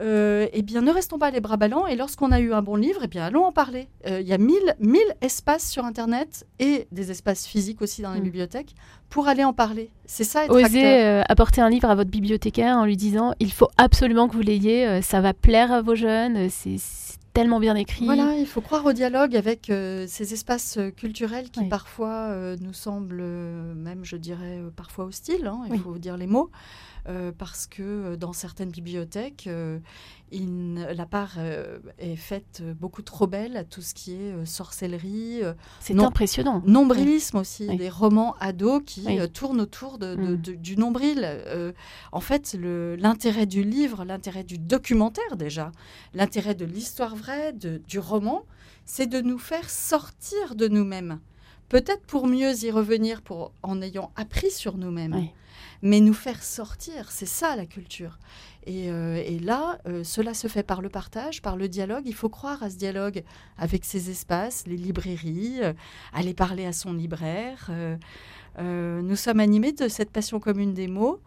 Euh, 0.00 0.48
eh 0.52 0.62
bien, 0.62 0.80
ne 0.80 0.90
restons 0.90 1.18
pas 1.18 1.30
les 1.30 1.40
bras 1.40 1.56
ballants. 1.56 1.86
Et 1.86 1.96
lorsqu'on 1.96 2.32
a 2.32 2.40
eu 2.40 2.52
un 2.52 2.62
bon 2.62 2.76
livre, 2.76 3.00
eh 3.04 3.08
bien, 3.08 3.24
allons 3.24 3.44
en 3.44 3.52
parler. 3.52 3.88
Euh, 4.06 4.20
Il 4.20 4.26
y 4.28 4.32
a 4.32 4.38
mille, 4.38 4.74
mille 4.80 5.14
espaces 5.20 5.68
sur 5.70 5.84
Internet 5.84 6.46
et 6.58 6.88
des 6.92 7.10
espaces 7.10 7.46
physiques 7.46 7.82
aussi 7.82 8.02
dans 8.02 8.12
les 8.12 8.20
Mm. 8.20 8.24
bibliothèques 8.24 8.74
pour 9.12 9.28
aller 9.28 9.44
en 9.44 9.52
parler. 9.52 9.90
C'est 10.06 10.24
ça, 10.24 10.46
être 10.46 10.50
Osez 10.54 10.84
euh, 11.04 11.22
apporter 11.28 11.60
un 11.60 11.68
livre 11.68 11.88
à 11.90 11.94
votre 11.94 12.10
bibliothécaire 12.10 12.78
en 12.78 12.86
lui 12.86 12.96
disant 12.96 13.34
il 13.40 13.52
faut 13.52 13.68
absolument 13.76 14.26
que 14.26 14.32
vous 14.34 14.40
l'ayez, 14.40 14.88
euh, 14.88 15.02
ça 15.02 15.20
va 15.20 15.34
plaire 15.34 15.70
à 15.70 15.82
vos 15.82 15.94
jeunes, 15.94 16.36
euh, 16.36 16.48
c'est 16.50 16.78
tellement 17.34 17.60
bien 17.60 17.76
écrit. 17.76 18.06
Voilà, 18.06 18.34
il 18.38 18.46
faut 18.46 18.62
croire 18.62 18.86
au 18.86 18.92
dialogue 18.94 19.36
avec 19.36 19.68
euh, 19.68 20.06
ces 20.08 20.32
espaces 20.32 20.78
culturels 20.96 21.50
qui 21.50 21.60
Oui. 21.60 21.68
parfois 21.68 22.34
nous 22.60 22.72
semblent 22.72 23.22
même, 23.76 24.00
je 24.04 24.16
dirais, 24.16 24.60
parfois 24.76 25.04
hostiles, 25.06 25.46
hein, 25.46 25.60
il 25.66 25.72
Oui. 25.72 25.78
faut 25.78 25.96
dire 25.98 26.16
les 26.16 26.26
mots, 26.26 26.50
parce 27.38 27.66
que 27.66 28.16
dans 28.16 28.32
certaines 28.34 28.70
bibliothèques, 28.70 29.48
il 30.32 30.74
la 30.74 31.06
part 31.06 31.34
euh, 31.38 31.78
est 31.98 32.16
faite 32.16 32.62
beaucoup 32.80 33.02
trop 33.02 33.26
belle 33.26 33.56
à 33.56 33.64
tout 33.64 33.82
ce 33.82 33.94
qui 33.94 34.12
est 34.14 34.32
euh, 34.32 34.44
sorcellerie, 34.44 35.42
euh, 35.42 35.52
C'est 35.80 35.98
impressionnant. 36.00 36.62
nombrilisme 36.66 37.36
aussi, 37.36 37.66
Oui. 37.68 37.76
des 37.76 37.88
romans 37.90 38.34
ados 38.40 38.82
qui 38.86 39.02
Oui. 39.06 39.20
euh, 39.20 39.26
tournent 39.26 39.60
autour 39.60 39.98
de, 39.98 40.14
de- 40.14 40.34
Mm. 40.34 40.40
de- 40.42 40.52
du 40.54 40.76
nombril. 40.76 41.26
En 42.12 42.20
fait, 42.20 42.56
l'intérêt 42.58 43.46
du 43.46 43.62
livre, 43.62 44.04
l'intérêt 44.04 44.44
du 44.44 44.58
documentaire 44.58 45.36
déjà, 45.36 45.70
l'intérêt 46.14 46.54
de 46.54 46.64
l'histoire 46.64 47.14
vraie, 47.14 47.52
du 47.52 47.98
roman, 47.98 48.44
c'est 48.84 49.06
de 49.06 49.20
nous 49.20 49.38
faire 49.38 49.68
sortir 49.70 50.54
de 50.54 50.66
nous-mêmes 50.68 51.20
peut-être 51.68 52.04
pour 52.04 52.26
mieux 52.26 52.52
y 52.64 52.70
revenir, 52.70 53.22
pour 53.22 53.52
en 53.62 53.80
ayant 53.80 54.12
appris 54.16 54.50
sur 54.50 54.76
nous-mêmes. 54.76 55.28
Mais 55.80 56.00
nous 56.00 56.12
faire 56.12 56.42
sortir, 56.44 57.10
c'est 57.10 57.24
ça 57.26 57.56
la 57.56 57.64
culture. 57.64 58.18
Et, 58.64 58.90
euh, 58.90 59.22
et 59.24 59.38
là, 59.38 59.78
euh, 59.86 60.04
cela 60.04 60.34
se 60.34 60.46
fait 60.46 60.62
par 60.62 60.82
le 60.82 60.88
partage, 60.88 61.42
par 61.42 61.56
le 61.56 61.68
dialogue. 61.68 62.04
Il 62.06 62.14
faut 62.14 62.28
croire 62.28 62.62
à 62.62 62.70
ce 62.70 62.76
dialogue 62.76 63.22
avec 63.58 63.84
ces 63.84 64.10
espaces, 64.10 64.64
les 64.66 64.76
librairies, 64.76 65.58
euh, 65.62 65.72
aller 66.12 66.34
parler 66.34 66.64
à 66.64 66.72
son 66.72 66.92
libraire. 66.92 67.70
Nous 68.58 69.16
sommes 69.16 69.40
animés 69.40 69.72
de 69.72 69.88
cette 69.88 70.10
passion 70.10 70.38
commune 70.38 70.74
des 70.74 70.88
mots. 70.88 71.20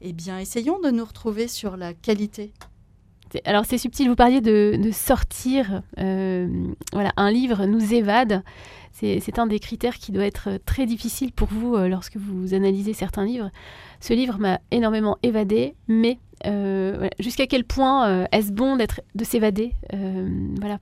Eh 0.00 0.12
bien, 0.12 0.38
essayons 0.38 0.80
de 0.80 0.90
nous 0.90 1.04
retrouver 1.04 1.48
sur 1.48 1.76
la 1.76 1.92
qualité. 1.92 2.52
Alors 3.44 3.64
c'est 3.66 3.78
subtil, 3.78 4.08
vous 4.08 4.14
parliez 4.16 4.40
de, 4.40 4.76
de 4.82 4.90
sortir, 4.90 5.82
euh, 5.98 6.48
voilà, 6.92 7.12
un 7.16 7.30
livre 7.30 7.66
nous 7.66 7.92
évade. 7.94 8.42
C'est 8.92 9.38
un 9.38 9.46
des 9.46 9.60
critères 9.60 9.96
qui 9.96 10.10
doit 10.10 10.24
être 10.24 10.58
très 10.66 10.84
difficile 10.84 11.30
pour 11.30 11.46
vous 11.46 11.76
euh, 11.76 11.86
lorsque 11.88 12.16
vous 12.16 12.52
analysez 12.52 12.94
certains 12.94 13.24
livres. 13.24 13.50
Ce 14.00 14.12
livre 14.12 14.38
m'a 14.38 14.58
énormément 14.72 15.18
évadé, 15.22 15.74
mais 15.86 16.18
euh, 16.46 16.94
voilà, 16.96 17.10
jusqu'à 17.20 17.46
quel 17.46 17.64
point 17.64 18.26
est-ce 18.32 18.50
bon 18.52 18.74
d'être 18.76 19.00
de 19.14 19.22
s'évader 19.24 19.72
Voilà. 19.92 20.78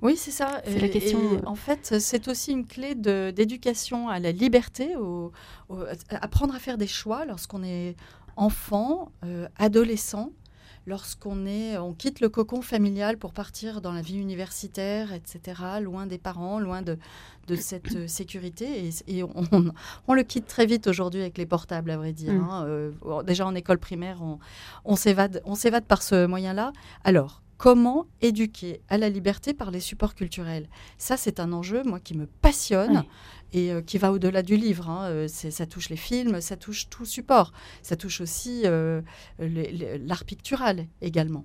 Oui, 0.00 0.16
c'est 0.16 0.30
ça. 0.30 0.62
C'est 0.66 0.78
la 0.80 0.88
question, 0.88 1.18
et 1.42 1.46
en 1.46 1.54
fait, 1.54 1.94
c'est 2.00 2.26
aussi 2.28 2.52
une 2.52 2.66
clé 2.66 2.94
d'éducation 2.94 4.08
à 4.08 4.18
la 4.18 4.32
liberté, 4.32 4.96
au, 4.96 5.30
au- 5.68 5.82
à 5.82 6.24
apprendre 6.24 6.54
à 6.54 6.58
faire 6.58 6.78
des 6.78 6.86
choix 6.86 7.24
lorsqu'on 7.26 7.62
est 7.62 7.96
enfant, 8.36 9.12
adolescent, 9.58 10.30
lorsqu'on 10.86 11.46
est, 11.46 11.78
on 11.78 11.92
quitte 11.92 12.20
le 12.20 12.28
cocon 12.28 12.62
familial 12.62 13.18
pour 13.18 13.32
partir 13.32 13.80
dans 13.80 13.92
la 13.92 14.02
vie 14.02 14.18
universitaire, 14.18 15.12
etc., 15.12 15.62
loin 15.80 16.06
des 16.06 16.18
parents, 16.18 16.58
loin 16.58 16.82
de, 16.82 16.98
de 17.46 17.56
cette 17.56 17.94
euh, 17.94 18.08
sécurité. 18.08 18.88
Et, 18.88 19.18
et 19.18 19.22
on, 19.22 19.44
on 20.08 20.14
le 20.14 20.22
quitte 20.22 20.46
très 20.46 20.66
vite 20.66 20.86
aujourd'hui 20.86 21.20
avec 21.20 21.38
les 21.38 21.46
portables, 21.46 21.90
à 21.90 21.96
vrai 21.96 22.12
dire. 22.12 22.32
Mm. 22.32 22.48
hein. 22.50 22.64
Euh, 22.66 23.22
déjà 23.22 23.46
en 23.46 23.54
école 23.54 23.78
primaire, 23.78 24.22
on, 24.22 24.38
on 24.84 24.96
s'évade 24.96 25.84
par 25.86 26.02
ce 26.02 26.26
moyen-là. 26.26 26.72
Alors, 27.04 27.42
comment 27.62 28.06
éduquer 28.20 28.80
à 28.88 28.98
la 28.98 29.08
liberté 29.08 29.54
par 29.54 29.70
les 29.70 29.78
supports 29.78 30.16
culturels 30.16 30.68
Ça, 30.98 31.16
c'est 31.16 31.38
un 31.38 31.52
enjeu, 31.52 31.84
moi, 31.84 32.00
qui 32.00 32.16
me 32.18 32.26
passionne 32.26 33.04
et 33.52 33.70
euh, 33.70 33.80
qui 33.80 33.98
va 33.98 34.10
au-delà 34.10 34.42
du 34.42 34.56
livre. 34.56 34.90
hein. 34.90 35.04
Euh, 35.04 35.28
ça 35.28 35.64
touche 35.64 35.88
les 35.88 35.96
films, 35.96 36.40
ça 36.40 36.56
touche 36.56 36.88
tout 36.88 37.04
support. 37.04 37.52
Ça 37.84 37.94
touche 37.94 38.20
aussi 38.20 38.62
euh, 38.64 39.00
l'art 39.38 40.24
pictural 40.24 40.88
également. 41.02 41.44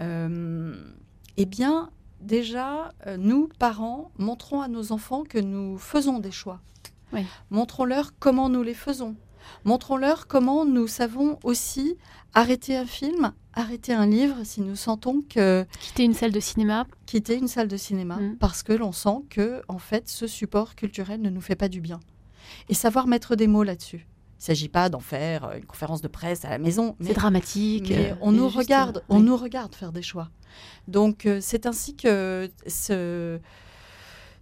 Euh, 0.00 0.74
eh 1.36 1.44
bien, 1.44 1.90
déjà, 2.22 2.92
nous, 3.18 3.50
parents, 3.58 4.10
montrons 4.16 4.62
à 4.62 4.68
nos 4.68 4.90
enfants 4.90 5.22
que 5.22 5.36
nous 5.38 5.76
faisons 5.76 6.18
des 6.18 6.30
choix. 6.30 6.62
Oui. 7.12 7.26
Montrons-leur 7.50 8.18
comment 8.18 8.48
nous 8.48 8.62
les 8.62 8.72
faisons. 8.72 9.16
Montrons-leur 9.64 10.26
comment 10.26 10.64
nous 10.64 10.86
savons 10.86 11.38
aussi 11.44 11.96
arrêter 12.34 12.76
un 12.76 12.86
film, 12.86 13.32
arrêter 13.52 13.92
un 13.92 14.06
livre 14.06 14.36
si 14.44 14.60
nous 14.62 14.76
sentons 14.76 15.22
que 15.28 15.64
Quitter 15.80 16.04
une 16.04 16.14
salle 16.14 16.32
de 16.32 16.40
cinéma. 16.40 16.86
quitter 17.06 17.36
une 17.36 17.48
salle 17.48 17.68
de 17.68 17.76
cinéma 17.76 18.16
Mm. 18.16 18.36
parce 18.38 18.62
que 18.62 18.72
l'on 18.72 18.92
sent 18.92 19.18
que 19.30 19.62
en 19.68 19.78
fait 19.78 20.08
ce 20.08 20.26
support 20.26 20.74
culturel 20.74 21.20
ne 21.20 21.28
nous 21.30 21.40
fait 21.42 21.56
pas 21.56 21.68
du 21.68 21.80
bien 21.80 22.00
et 22.68 22.74
savoir 22.74 23.06
mettre 23.06 23.36
des 23.36 23.46
mots 23.46 23.62
là-dessus. 23.62 24.06
Il 24.38 24.42
ne 24.42 24.44
s'agit 24.46 24.68
pas 24.68 24.88
d'en 24.88 25.00
faire 25.00 25.44
euh, 25.44 25.56
une 25.58 25.64
conférence 25.66 26.00
de 26.02 26.08
presse 26.08 26.44
à 26.44 26.50
la 26.50 26.58
maison, 26.58 26.96
C'est 27.00 27.12
dramatique. 27.14 27.90
mais 27.90 28.10
euh, 28.12 28.14
on 28.22 28.32
nous 28.32 28.48
regarde, 28.48 28.98
euh, 28.98 29.00
on 29.10 29.20
nous 29.20 29.36
regarde 29.36 29.74
faire 29.74 29.92
des 29.92 30.02
choix. 30.02 30.30
Donc 30.88 31.26
euh, 31.26 31.38
c'est 31.40 31.66
ainsi 31.66 31.94
que 31.94 32.50
ce 32.66 33.38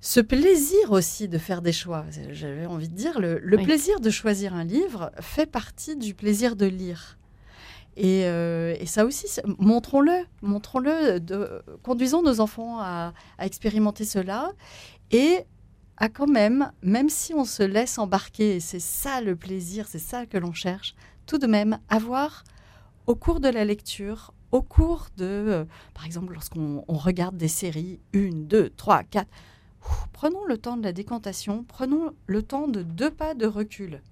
ce 0.00 0.21
plaisir 0.21 0.92
aussi 0.92 1.28
de 1.28 1.38
faire 1.38 1.61
des 1.62 1.73
choix, 1.73 2.04
j'avais 2.30 2.66
envie 2.66 2.88
de 2.88 2.95
dire, 2.95 3.21
le, 3.21 3.38
le 3.38 3.57
Oui. 3.59 3.64
plaisir 3.64 4.00
de 4.00 4.11
choisir 4.11 4.54
un 4.54 4.64
livre 4.64 5.11
fait 5.21 5.47
partie 5.47 5.97
du 5.97 6.14
plaisir 6.14 6.57
de 6.57 6.66
lire. 6.66 7.19
Et, 7.97 8.25
euh, 8.25 8.75
et 8.80 8.87
ça 8.87 9.04
aussi, 9.04 9.26
montrons-le, 9.59 10.25
montrons-le, 10.42 11.21
conduisons 11.83 12.23
nos 12.23 12.40
enfants 12.40 12.78
à, 12.80 13.12
à 13.37 13.47
expérimenter 13.47 14.04
cela 14.04 14.52
et 15.11 15.40
à 15.99 16.09
quand 16.09 16.28
même, 16.28 16.73
même 16.83 17.11
si 17.11 17.35
on 17.35 17.45
se 17.45 17.62
laisse 17.62 17.99
embarquer, 17.99 18.57
et 18.57 18.61
c'est 18.61 18.80
ça 18.80 19.21
le 19.21 19.37
plaisir, 19.37 19.87
c'est 19.87 19.99
ça 19.99 20.25
que 20.25 20.38
l'on 20.38 20.52
cherche, 20.54 20.95
tout 21.26 21.37
de 21.37 21.47
même 21.47 21.78
avoir 21.90 22.45
au 23.07 23.14
cours 23.14 23.40
de 23.40 23.49
la 23.49 23.66
lecture, 23.66 24.33
au 24.50 24.62
cours 24.62 25.09
de, 25.19 25.25
euh, 25.26 25.64
par 25.92 26.07
exemple, 26.07 26.33
lorsqu'on 26.33 26.85
on 26.88 26.97
regarde 26.97 27.37
des 27.37 27.49
séries, 27.49 28.00
une, 28.14 28.47
deux, 28.47 28.71
trois, 28.71 29.02
quatre, 29.02 29.28
prenons 30.12 30.44
le 30.44 30.58
temps 30.58 30.76
de 30.76 30.82
la 30.82 30.92
décantation, 30.92 31.64
prenons 31.64 32.14
le 32.26 32.42
temps 32.42 32.68
de 32.68 32.82
deux 32.82 33.10
pas 33.10 33.34
de 33.34 33.46
recul. 33.46 34.02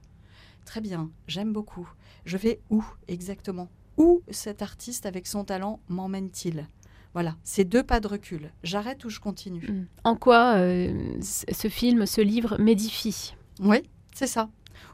Très 0.65 0.81
bien, 0.81 1.11
j'aime 1.27 1.53
beaucoup. 1.53 1.89
Je 2.25 2.37
vais 2.37 2.61
où 2.71 2.85
exactement? 3.09 3.69
Où 3.97 4.23
cet 4.31 4.63
artiste 4.63 5.07
avec 5.07 5.27
son 5.27 5.45
talent 5.45 5.81
m'emmène-t-il? 5.89 6.67
Voilà, 7.15 7.37
c'est 7.43 7.65
deux 7.65 7.83
pas 7.83 8.01
de 8.01 8.07
recul. 8.07 8.53
J'arrête 8.63 9.05
ou 9.05 9.11
je 9.11 9.19
continue? 9.19 9.63
Mm. 9.67 9.87
En 10.05 10.15
quoi 10.15 10.57
euh, 10.57 11.17
ce 11.23 11.69
film, 11.69 12.05
ce 12.07 12.21
livre 12.21 12.57
m'édifie? 12.59 13.35
Oui, 13.61 13.79
c'est 14.15 14.27
ça. 14.27 14.51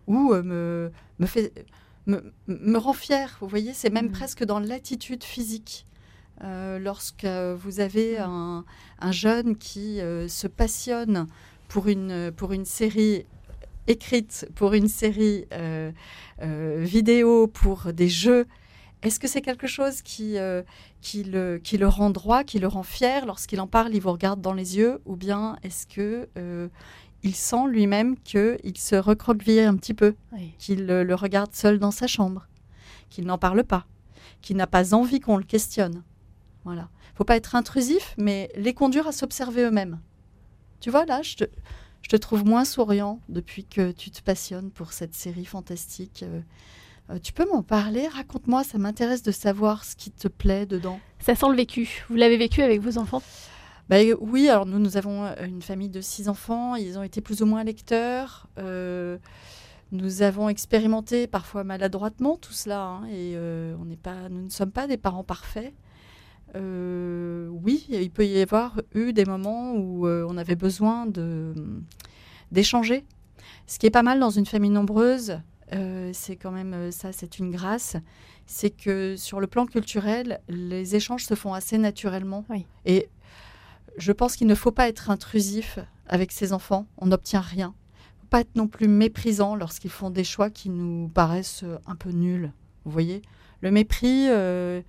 Ou 0.07 0.33
euh, 0.33 0.43
me, 0.43 0.93
me, 1.19 1.27
fait, 1.27 1.67
me, 2.07 2.33
me 2.47 2.79
rend 2.79 2.93
fier. 2.93 3.37
Vous 3.41 3.49
voyez, 3.49 3.75
c'est 3.75 3.91
même 3.91 4.07
Mhm. 4.07 4.13
presque 4.13 4.45
dans 4.45 4.61
l'attitude 4.61 5.25
physique. 5.25 5.87
Euh, 6.43 6.79
lorsque 6.79 7.27
vous 7.27 7.81
avez 7.81 8.19
un, 8.19 8.65
un 8.99 9.13
jeune 9.13 9.57
qui 9.57 10.01
euh, 10.01 10.27
se 10.29 10.47
passionne 10.49 11.27
pour 11.69 11.87
une, 11.89 12.33
pour 12.37 12.53
une 12.53 12.65
série 12.65 13.25
écrite, 13.87 14.49
pour 14.55 14.73
une 14.75 14.89
série 14.89 15.47
euh, 15.53 15.93
vidéo, 16.41 17.47
pour 17.47 17.93
des 17.93 18.09
jeux, 18.09 18.47
est-ce 19.03 19.21
que 19.21 19.29
c'est 19.29 19.43
quelque 19.43 19.67
chose 19.67 20.01
qui, 20.03 20.37
qui, 21.03 21.25
le, 21.25 21.59
qui 21.63 21.77
le 21.77 21.87
rend 21.87 22.09
droit, 22.09 22.43
qui 22.43 22.59
le 22.59 22.67
rend 22.69 22.83
fier 22.83 23.27
lorsqu'il 23.27 23.61
en 23.61 23.67
parle, 23.67 23.95
il 23.95 24.01
vous 24.01 24.11
regarde 24.13 24.41
dans 24.41 24.55
les 24.55 24.79
yeux 24.79 25.01
Ou 25.05 25.15
bien 25.15 25.59
est-ce 25.63 25.87
que 25.87 26.27
il 27.23 27.35
sent 27.35 27.67
lui-même 27.69 28.17
qu'il 28.19 28.77
se 28.79 28.97
recroqueville 28.97 29.61
un 29.61 29.77
petit 29.77 29.93
peu, 29.95 30.15
Oui. 30.33 30.55
qu'il 30.59 30.87
le, 30.87 31.05
le 31.05 31.15
regarde 31.15 31.55
seul 31.55 31.79
dans 31.79 31.91
sa 31.91 32.07
chambre, 32.07 32.49
qu'il 33.11 33.27
n'en 33.27 33.37
parle 33.39 33.63
pas, 33.65 33.87
qu'il 34.41 34.57
n'a 34.57 34.67
pas 34.67 34.95
envie 34.95 35.21
qu'on 35.21 35.37
le 35.37 35.45
questionne? 35.45 36.03
Voilà. 36.65 36.89
faut 37.15 37.25
pas 37.25 37.37
être 37.37 37.55
intrusif, 37.55 38.15
mais 38.19 38.51
les 38.57 38.75
conduire 38.75 39.07
à 39.07 39.13
s'observer 39.13 39.63
eux-mêmes. 39.63 40.01
Tu 40.81 40.91
vois, 40.91 41.05
là, 41.05 41.23
je 41.23 41.37
te, 41.37 41.45
je 42.03 42.09
te 42.09 42.17
trouve 42.17 42.45
moins 42.45 42.65
souriant 42.65 43.21
depuis 43.29 43.65
que 43.65 43.93
tu 43.93 44.11
te 44.11 44.23
passionnes 44.23 44.71
pour 44.71 44.93
cette 44.93 45.15
série 45.15 45.45
fantastique. 45.45 46.23
Euh, 46.23 46.41
euh, 47.11 47.19
tu 47.19 47.33
peux 47.33 47.47
m'en 47.47 47.63
parler? 47.63 48.09
Raconte-moi, 48.09 48.65
ça 48.65 48.79
m'intéresse 48.79 49.23
de 49.23 49.33
savoir 49.33 49.85
ce 49.85 49.95
qui 49.95 50.11
te 50.11 50.29
plaît 50.29 50.67
dedans. 50.67 51.01
Ça 51.19 51.35
sent 51.35 51.49
le 51.51 51.57
vécu. 51.57 52.05
Vous 52.09 52.17
l'avez 52.17 52.37
vécu 52.39 52.63
avec 52.63 52.81
vos 52.81 52.99
enfants? 52.99 53.23
Euh, 53.93 54.17
oui, 54.21 54.49
alors 54.49 54.65
nous, 54.65 54.79
nous 54.79 54.97
avons 54.97 55.25
euh, 55.25 55.35
une 55.47 55.61
famille 55.63 55.91
de 55.91 56.01
six 56.01 56.29
enfants. 56.29 56.77
Ils 56.77 56.99
ont 56.99 57.03
été 57.03 57.21
plus 57.21 57.43
ou 57.43 57.47
moins 57.47 57.63
lecteurs. 57.65 58.49
Euh, 58.59 59.19
nous 59.93 60.23
avons 60.23 60.49
expérimenté 60.49 61.27
parfois 61.27 61.63
maladroitement 61.63 62.37
tout 62.37 62.53
cela. 62.55 62.81
hein, 62.81 63.05
et 63.07 63.35
euh, 63.37 63.77
on 63.81 63.85
n'est 63.85 63.97
pas, 63.99 64.29
nous 64.31 64.43
ne 64.43 64.49
sommes 64.49 64.73
pas 64.73 64.87
des 64.87 64.97
parents 64.97 65.25
parfaits. 65.25 65.75
Euh, 66.55 67.49
oui, 67.49 67.87
il 67.89 68.11
peut 68.11 68.27
y 68.27 68.41
avoir 68.41 68.81
eu 68.95 69.13
des 69.13 69.25
moments 69.25 69.73
où 69.73 70.07
euh, 70.07 70.27
on 70.29 70.37
avait 70.37 70.57
besoin 70.57 71.07
de, 71.07 71.53
d'échanger. 72.53 73.05
Ce 73.67 73.79
qui 73.79 73.87
est 73.87 73.91
pas 73.91 74.03
mal 74.03 74.21
dans 74.21 74.31
une 74.31 74.47
famille 74.47 74.71
nombreuse, 74.71 75.39
euh, 75.73 76.11
c'est 76.13 76.37
quand 76.37 76.51
même 76.51 76.75
euh, 76.75 76.91
ça, 76.91 77.13
c'est 77.13 77.39
une 77.39 77.51
grâce. 77.51 77.97
C'est 78.47 78.71
que 78.71 79.17
sur 79.17 79.41
le 79.41 79.47
plan 79.47 79.67
culturel, 79.67 80.41
les 80.49 80.97
échanges 80.97 81.25
se 81.25 81.35
font 81.35 81.55
assez 81.55 81.79
naturellement. 81.79 82.45
Oui. 82.51 82.67
Et 82.85 83.09
je 83.97 84.13
pense 84.13 84.37
qu'il 84.37 84.47
ne 84.47 84.55
faut 84.55 84.73
pas 84.73 84.89
être 84.89 85.11
intrusif 85.11 85.79
avec 86.07 86.33
ses 86.33 86.53
enfants. 86.53 86.87
On 86.99 87.07
n'obtient 87.07 87.41
rien. 87.41 87.75
Faut 88.21 88.27
pas 88.27 88.41
être 88.41 88.55
non 88.57 88.69
plus 88.69 88.89
méprisant 88.89 89.57
lorsqu'ils 89.57 89.91
font 89.91 90.11
des 90.11 90.25
choix 90.25 90.51
qui 90.51 90.69
nous 90.69 91.09
paraissent 91.09 91.65
euh, 91.65 91.79
un 91.87 91.97
peu 91.97 92.11
nuls. 92.11 92.53
Vous 92.85 92.91
voyez, 92.91 93.23
le 93.63 93.71
mépris, 93.71 94.27
euh, 94.29 94.83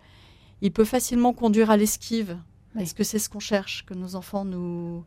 il 0.62 0.72
peut 0.72 0.86
facilement 0.86 1.34
conduire 1.34 1.70
à 1.72 1.78
l'esquive. 1.78 2.38
Oui. 2.76 2.84
Est-ce 2.84 2.94
que 2.94 3.04
c'est 3.04 3.20
ce 3.20 3.30
qu'on 3.30 3.40
cherche 3.40 3.86
que 3.86 3.94
nos 3.94 4.16
enfants 4.16 4.46
nous 4.46 5.04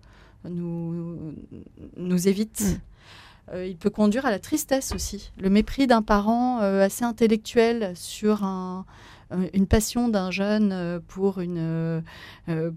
nous, 0.48 1.34
nous 1.96 2.28
évitent 2.28 2.62
Mm. 2.62 3.54
Euh, 3.54 3.66
il 3.66 3.78
peut 3.78 3.88
conduire 3.88 4.26
à 4.26 4.30
la 4.30 4.38
tristesse 4.38 4.92
aussi. 4.92 5.32
Le 5.38 5.48
mépris 5.48 5.86
d'un 5.86 6.02
parent 6.02 6.60
euh, 6.60 6.84
assez 6.84 7.02
intellectuel 7.02 7.92
sur 7.96 8.44
un, 8.44 8.84
euh, 9.32 9.48
une 9.54 9.66
passion 9.66 10.10
d'un 10.10 10.30
jeune 10.30 10.70
euh, 10.70 11.00
pour, 11.08 11.40
une, 11.40 12.02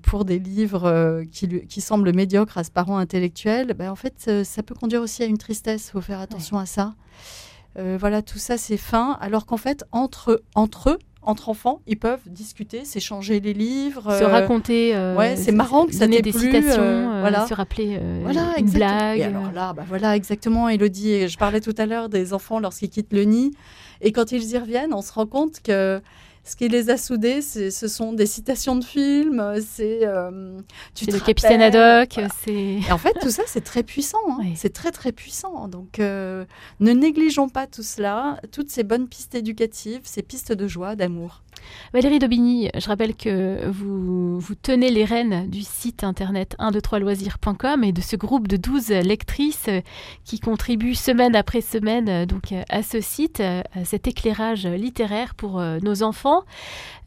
pour 0.01 0.23
des 0.23 0.39
livres 0.39 1.23
qui, 1.29 1.47
lui- 1.47 1.67
qui 1.67 1.81
semblent 1.81 2.13
médiocres 2.15 2.57
à 2.57 2.63
ce 2.63 2.71
parent 2.71 2.97
intellectuel, 2.97 3.73
ben, 3.73 3.91
en 3.91 3.97
fait, 3.97 4.43
ça 4.45 4.63
peut 4.63 4.73
conduire 4.73 5.01
aussi 5.01 5.21
à 5.23 5.25
une 5.25 5.37
tristesse. 5.37 5.87
Il 5.89 5.91
faut 5.91 5.99
faire 6.01 6.21
attention 6.21 6.57
à 6.57 6.65
ça. 6.65 6.95
Voilà, 7.75 8.21
tout 8.21 8.39
ça, 8.39 8.57
c'est 8.57 8.77
fin. 8.77 9.17
Alors 9.19 9.45
qu'en 9.45 9.57
fait, 9.57 9.83
entre, 9.91 10.41
entre 10.55 10.91
eux, 10.91 10.99
entre 11.23 11.49
enfants, 11.49 11.81
ils 11.85 11.97
peuvent 11.97 12.21
discuter, 12.27 12.83
s'échanger 12.83 13.39
les 13.39 13.53
livres, 13.53 14.11
se 14.17 14.23
euh, 14.23 14.27
raconter. 14.27 14.95
euh, 14.95 15.15
ouais, 15.15 15.35
c'est 15.35 15.51
marrant 15.51 15.85
que 15.85 15.93
ça 15.93 16.07
des 16.07 16.21
plu, 16.21 16.31
citations, 16.31 16.81
euh, 16.81 17.19
voilà. 17.21 17.45
se 17.47 17.53
rappeler 17.53 17.99
Voilà, 18.23 18.53
une 18.57 18.65
exactement. 18.65 18.97
blague. 18.97 19.19
Et 19.19 19.23
alors 19.23 19.51
là, 19.51 19.73
bah 19.73 19.83
voilà, 19.87 20.15
exactement, 20.15 20.67
Elodie. 20.67 21.27
Je 21.27 21.37
parlais 21.37 21.61
tout 21.61 21.75
à 21.77 21.85
l'heure 21.85 22.09
des 22.09 22.33
enfants 22.33 22.59
lorsqu'ils 22.59 22.89
quittent 22.89 23.13
le 23.13 23.23
nid. 23.23 23.51
Et 24.01 24.11
quand 24.11 24.31
ils 24.31 24.51
y 24.51 24.57
reviennent, 24.57 24.93
on 24.93 25.01
se 25.03 25.13
rend 25.13 25.27
compte 25.27 25.61
que 25.61 26.01
ce 26.51 26.57
qui 26.57 26.67
les 26.67 26.89
a 26.89 26.97
soudés, 26.97 27.41
ce 27.41 27.87
sont 27.87 28.11
des 28.11 28.25
citations 28.25 28.75
de 28.75 28.83
films, 28.83 29.41
c'est... 29.65 30.01
euh, 30.03 30.59
tu 30.93 31.05
le 31.05 31.17
capitaine 31.19 31.61
Haddock, 31.61 32.09
voilà. 32.13 32.29
c'est. 32.43 32.79
En 32.91 32.97
fait, 32.97 33.13
tout 33.21 33.29
ça, 33.29 33.43
c'est 33.47 33.63
très 33.63 33.83
puissant. 33.83 34.17
hein. 34.27 34.43
C'est 34.55 34.73
très, 34.73 34.91
très 34.91 35.13
puissant. 35.13 35.69
Donc, 35.69 35.99
euh, 35.99 36.43
ne 36.81 36.91
négligeons 36.91 37.47
pas 37.47 37.67
tout 37.67 37.83
cela, 37.83 38.41
toutes 38.51 38.69
ces 38.69 38.83
bonnes 38.83 39.07
pistes 39.07 39.33
éducatives, 39.33 40.01
ces 40.03 40.23
pistes 40.23 40.51
de 40.51 40.67
joie, 40.67 40.97
d'amour. 40.97 41.41
Valérie 41.93 42.17
Daubigny, 42.17 42.69
je 42.75 42.87
rappelle 42.87 43.15
que 43.15 43.67
vous, 43.69 44.39
vous 44.39 44.55
tenez 44.55 44.89
les 44.89 45.05
rênes 45.05 45.47
du 45.47 45.61
site 45.61 46.03
internet 46.03 46.55
123loisirs.com 46.59 47.83
et 47.83 47.91
de 47.91 48.01
ce 48.01 48.15
groupe 48.15 48.47
de 48.47 48.57
12 48.57 48.89
lectrices 48.89 49.69
qui 50.25 50.39
contribuent 50.39 50.95
semaine 50.95 51.35
après 51.35 51.61
semaine 51.61 52.09
euh, 52.09 52.25
donc, 52.25 52.51
euh, 52.51 52.63
à 52.69 52.81
ce 52.81 52.99
site, 52.99 53.41
à 53.41 53.63
cet 53.85 54.07
éclairage 54.07 54.65
littéraire 54.65 55.35
pour 55.35 55.61
nos 55.61 56.03
enfants. 56.03 56.40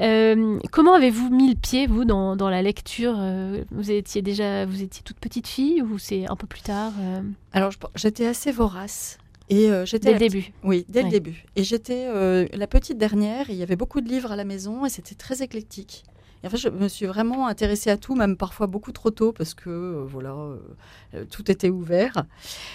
Euh, 0.01 0.59
comment 0.73 0.95
avez-vous 0.95 1.31
mis 1.31 1.51
le 1.51 1.57
pied, 1.57 1.87
vous, 1.87 2.05
dans, 2.05 2.37
dans 2.37 2.51
la 2.51 2.63
lecture 2.63 3.15
Euh, 3.19 3.63
Vous 3.71 3.91
étiez 3.91 4.23
déjà 4.23 4.67
vous 4.67 4.83
étiez 4.83 5.03
toute 5.05 5.19
petite 5.21 5.47
fille 5.47 5.83
ou 5.83 5.99
c'est 5.99 6.27
un 6.29 6.37
peu 6.37 6.47
plus 6.47 6.63
tard 6.63 6.93
euh, 7.01 7.21
Alors, 7.53 7.71
j'étais 7.95 8.27
assez 8.27 8.51
vorace. 8.53 9.19
Et 9.51 9.71
euh, 9.71 9.85
j'étais 9.85 10.07
Dès 10.09 10.13
le 10.15 10.19
début 10.19 10.53
Oui, 10.63 10.87
dès 10.89 11.01
Ouais. 11.01 11.05
le 11.07 11.11
début. 11.11 11.45
Et 11.55 11.65
j'étais 11.65 12.07
euh, 12.09 12.47
la 12.55 12.67
petite 12.67 12.97
dernière, 12.99 13.51
il 13.51 13.57
y 13.57 13.63
avait 13.63 13.77
beaucoup 13.77 14.01
de 14.01 14.09
livres 14.09 14.33
à 14.33 14.37
la 14.37 14.45
maison, 14.45 14.87
et 14.87 14.89
c'était 14.89 15.15
très 15.15 15.43
éclectique. 15.43 16.05
Et 16.43 16.47
en 16.47 16.51
fait, 16.51 16.57
je 16.59 16.69
me 16.69 16.89
suis 16.89 17.07
vraiment 17.07 17.47
intéressée 17.47 17.89
à 17.91 17.97
tout, 17.97 18.15
même 18.15 18.37
parfois 18.37 18.67
beaucoup 18.67 18.93
trop 18.93 19.11
tôt, 19.11 19.33
parce 19.33 19.55
que 19.55 19.71
euh, 19.71 20.05
voilà, 20.07 20.35
tout 21.31 21.51
était 21.51 21.71
ouvert. 21.71 22.25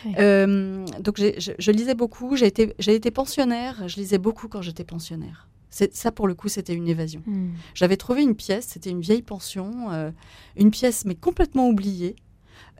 Ouais. 0.05 0.75
Donc, 0.99 1.17
je, 1.19 1.51
je 1.57 1.71
lisais 1.71 1.95
beaucoup. 1.95 2.35
J'ai 2.35 2.47
été, 2.47 2.73
j'ai 2.79 2.95
été 2.95 3.11
pensionnaire. 3.11 3.87
Je 3.87 3.95
lisais 3.97 4.17
beaucoup 4.17 4.47
quand 4.47 4.61
j'étais 4.61 4.83
pensionnaire. 4.83 5.47
Ça, 5.69 6.11
pour 6.11 6.27
le 6.27 6.33
coup, 6.33 6.49
c'était 6.49 6.73
une 6.73 6.87
évasion. 6.87 7.21
Hmm. 7.25 7.51
J'avais 7.75 7.97
trouvé 7.97 8.23
une 8.23 8.35
pièce, 8.35 8.67
c'était 8.69 8.89
une 8.89 9.01
vieille 9.01 9.21
pension, 9.21 9.91
euh, 9.91 10.11
une 10.57 10.71
pièce 10.71 11.05
mais 11.05 11.15
complètement 11.15 11.69
oubliée, 11.69 12.15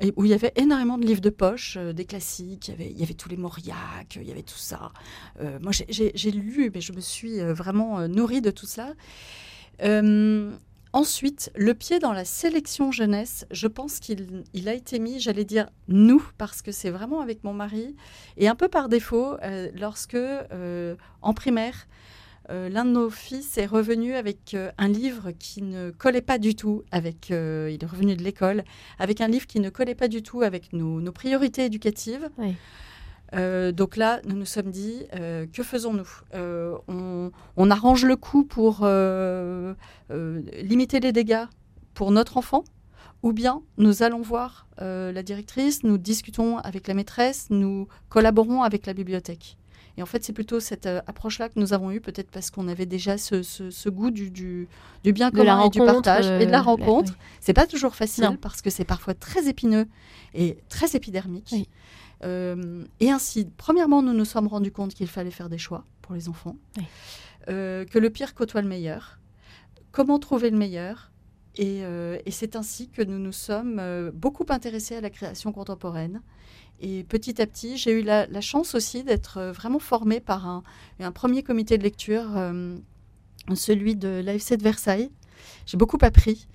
et 0.02 0.12
où 0.16 0.26
il 0.26 0.32
y 0.32 0.34
avait 0.34 0.54
énormément 0.56 0.98
de 0.98 1.06
livres 1.06 1.22
de 1.22 1.30
poche, 1.30 1.78
euh, 1.78 1.94
des 1.94 2.06
classiques, 2.06 2.68
il 2.68 2.72
y, 2.72 2.74
avait, 2.74 2.92
il 2.92 3.00
y 3.00 3.04
avait 3.04 3.14
tous 3.14 3.30
les 3.30 3.38
Mauriac, 3.38 4.18
il 4.20 4.28
y 4.28 4.32
avait 4.32 4.44
tout 4.44 4.58
ça. 4.58 4.92
Euh, 5.40 5.60
moi, 5.62 5.72
j'ai- 5.72 6.32
lu, 6.32 6.72
mais 6.74 6.82
je 6.82 6.94
me 6.94 7.00
suis 7.00 7.40
vraiment 7.40 8.08
nourrie 8.08 8.42
de 8.42 8.52
tout. 8.52 8.66
Euh, 9.82 10.52
ensuite, 10.92 11.52
le 11.56 11.74
pied 11.74 12.00
dans 12.00 12.14
la 12.14 12.26
sélection 12.26 12.92
jeunesse, 12.92 13.46
je 13.52 13.68
pense 13.68 14.00
qu'il 14.00 14.44
il 14.54 14.68
a 14.68 14.74
été 14.74 15.00
mis, 15.00 15.20
j'allais 15.20 15.46
dire 15.46 15.70
nous, 15.88 16.24
parce 16.38 16.62
que 16.62 16.72
c'est 16.72 16.90
vraiment 16.90 17.22
avec 17.22 17.44
mon 17.44 17.54
mari, 17.54 17.96
et 18.38 18.48
un 18.48 18.56
peu 18.56 18.68
par 18.68 18.90
défaut, 18.90 19.38
lorsque 19.76 20.18
en 21.22 21.34
primaire, 21.34 21.88
euh, 22.50 22.68
l'un 22.70 22.86
de 22.86 22.92
nos 22.92 23.10
fils 23.10 23.58
est 23.58 23.66
revenu 23.66 24.16
avec 24.16 24.54
euh, 24.54 24.72
un 24.78 24.88
livre 24.88 25.32
qui 25.32 25.62
ne 25.62 25.92
collait 25.92 26.22
pas 26.22 26.38
du 26.38 26.56
tout 26.56 26.84
avec. 26.92 27.32
euh, 27.32 27.70
il 27.72 27.84
est 27.84 27.88
revenu 27.88 28.16
de 28.16 28.24
l'école 28.24 28.64
avec 28.98 29.22
un 29.22 29.28
livre 29.28 29.46
qui 29.46 29.60
ne 29.60 29.70
collait 29.70 29.96
pas 29.96 30.08
du 30.08 30.24
tout 30.24 30.42
avec 30.42 30.74
nos, 30.74 31.00
nos 31.00 31.12
priorités 31.12 31.66
éducatives. 31.66 32.30
Oui. 32.38 32.56
Donc 33.74 33.96
là, 33.96 34.22
nous 34.26 34.36
nous 34.36 34.46
sommes 34.46 34.72
dit, 34.72 35.04
que 35.54 35.62
faisons-nous? 35.62 36.10
On, 36.34 37.30
on 37.58 37.70
arrange 37.70 38.04
le 38.04 38.16
coup 38.16 38.44
pour 38.44 38.88
limiter 40.10 41.00
les 41.00 41.12
dégâts 41.12 41.46
pour 41.94 42.10
notre 42.12 42.38
enfant 42.38 42.64
ou 43.22 43.32
bien 43.32 43.62
nous 43.78 44.02
allons 44.02 44.22
voir 44.22 44.66
la 44.80 45.22
directrice, 45.22 45.84
nous 45.84 46.00
discutons 46.00 46.58
avec 46.58 46.88
la 46.88 46.96
maîtresse, 46.96 47.52
nous 47.52 47.88
collaborons 48.10 48.64
avec 48.64 48.88
la 48.88 48.94
bibliothèque? 48.94 49.58
Et 49.98 50.02
en 50.02 50.06
fait, 50.06 50.24
c'est 50.24 50.34
plutôt 50.34 50.60
cette 50.60 50.86
euh, 50.86 51.02
approche-là 51.08 51.50
que 51.50 51.60
nous 51.60 51.74
avons 51.74 51.92
eue, 51.92 52.00
peut-être 52.00 52.32
parce 52.32 52.52
qu'on 52.52 52.68
avait 52.68 52.86
déjà 52.86 53.18
ce, 53.18 53.44
ce- 53.44 53.70
ce 53.70 53.90
goût 53.90 54.12
du, 54.12 54.30
du, 54.32 54.68
du 55.04 55.12
bien 55.14 55.30
De 55.30 55.36
commun 55.38 55.58
la 55.58 55.66
et 55.66 55.70
du 55.70 55.80
partage 55.80 56.28
et 56.28 56.46
de 56.46 56.52
la 56.52 56.60
euh, 56.60 56.64
rencontre. 56.64 57.12
oui. 57.14 57.18
C'est 57.42 57.54
pas 57.54 57.68
toujours 57.68 57.96
facile 57.96 58.24
Non. 58.26 58.38
parce 58.38 58.62
que 58.62 58.70
c'est 58.70 58.86
parfois 58.86 59.14
très 59.14 59.48
épineux 59.50 59.88
et 60.34 60.58
très 60.70 60.96
épidermique. 60.96 61.50
Oui. 61.52 61.68
Euh, 62.24 62.84
et 63.00 63.12
ainsi, 63.12 63.48
premièrement, 63.58 64.02
nous 64.02 64.14
nous 64.14 64.26
sommes 64.26 64.48
rendus 64.48 64.72
compte 64.72 64.94
qu'il 64.94 65.08
fallait 65.08 65.32
faire 65.32 65.50
des 65.50 65.58
choix 65.58 65.84
pour 66.02 66.16
les 66.16 66.30
enfants, 66.30 66.56
Oui. 66.78 66.84
Euh, 67.50 67.84
que 67.86 67.98
le 68.00 68.10
pire 68.10 68.36
côtoie 68.36 68.62
le 68.62 68.68
meilleur. 68.68 69.20
Comment 69.92 70.20
trouver 70.20 70.50
le 70.50 70.58
meilleur 70.58 71.12
Et, 71.56 71.80
euh, 71.84 72.18
et 72.26 72.32
c'est 72.32 72.56
ainsi 72.56 72.90
que 72.90 73.02
nous 73.02 73.18
nous 73.18 73.32
sommes 73.32 74.12
beaucoup 74.14 74.46
intéressés 74.50 74.96
à 74.98 75.02
la 75.02 75.10
création 75.10 75.52
contemporaine. 75.52 76.22
Et 76.82 77.04
petit 77.04 77.42
à 77.42 77.46
petit, 77.46 77.78
j'ai 77.78 77.92
eu 77.92 78.02
la, 78.04 78.26
la 78.28 78.42
chance 78.42 78.74
aussi 78.76 79.04
d'être 79.04 79.38
euh, 79.38 79.52
vraiment 79.52 79.80
formée 79.80 80.20
par 80.20 80.48
un, 80.48 80.64
un 81.00 81.12
premier 81.12 81.44
comité 81.44 81.78
de 81.78 81.84
lecture, 81.84 82.38
euh, 82.38 82.76
celui 83.54 83.96
de 83.96 84.22
l'AFC 84.24 84.56
de 84.58 84.64
Versailles. 84.64 85.10
J'ai 85.66 85.78
beaucoup 85.78 85.98
appris. 86.02 86.48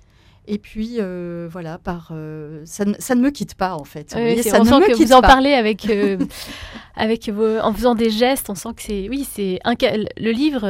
Et 0.47 0.59
puis, 0.59 0.97
euh, 0.99 1.47
voilà, 1.51 1.79
par, 1.79 2.09
euh, 2.11 2.61
ça, 2.65 2.85
ne, 2.85 2.93
ça 2.99 3.15
ne 3.15 3.21
me 3.21 3.31
quitte 3.31 3.55
pas, 3.55 3.73
en 3.75 3.83
fait. 3.83 4.13
Oui, 4.15 4.21
voyez, 4.21 4.43
ça 4.43 4.59
on 4.59 4.63
ne 4.63 4.69
sent 4.69 4.79
me 4.79 4.87
que 4.87 4.93
quitte 4.93 5.07
vous 5.07 5.13
en 5.13 5.21
pas. 5.21 5.27
parlez 5.27 5.53
avec, 5.53 5.89
euh, 5.89 6.17
avec 6.95 7.29
vos, 7.29 7.57
en 7.59 7.73
faisant 7.73 7.95
des 7.95 8.11
gestes. 8.11 8.49
On 8.49 8.55
sent 8.55 8.69
que 8.75 8.83
c'est, 8.83 9.09
oui, 9.09 9.27
c'est 9.29 9.59
le 9.65 10.31
livre. 10.31 10.61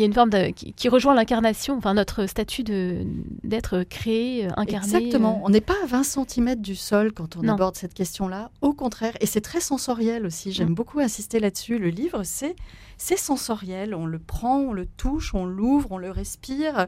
Il 0.00 0.04
y 0.04 0.04
a 0.04 0.06
une 0.06 0.14
forme 0.14 0.30
de- 0.30 0.50
qui, 0.50 0.72
qui 0.72 0.88
rejoint 0.88 1.14
l'incarnation, 1.14 1.76
enfin 1.76 1.92
notre 1.92 2.24
statut 2.26 2.62
d'être 2.64 3.82
créé, 3.82 4.46
euh, 4.46 4.50
incarné. 4.56 4.86
Exactement. 4.96 5.36
euh, 5.38 5.46
On 5.46 5.50
n'est 5.50 5.60
pas 5.60 5.74
à 5.82 5.86
20 5.86 6.02
cm 6.04 6.56
du 6.56 6.74
sol 6.74 7.12
quand 7.12 7.36
on 7.36 7.42
Non. 7.42 7.52
aborde 7.54 7.76
cette 7.76 7.92
question-là. 7.94 8.50
Au 8.62 8.72
contraire, 8.72 9.12
et 9.20 9.26
c'est 9.26 9.40
très 9.42 9.60
sensoriel 9.60 10.24
aussi. 10.26 10.52
J'aime 10.52 10.70
Mm. 10.70 10.74
beaucoup 10.74 11.00
insister 11.00 11.38
là-dessus. 11.38 11.78
Le 11.78 11.88
livre, 11.88 12.22
c'est 12.24 12.56
c'est 13.02 13.18
sensoriel. 13.18 13.94
On 13.94 14.04
le 14.04 14.18
prend, 14.18 14.58
on 14.58 14.72
le 14.74 14.84
touche, 14.84 15.34
on 15.34 15.46
l'ouvre, 15.46 15.88
on 15.92 15.96
le 15.98 16.10
respire, 16.10 16.86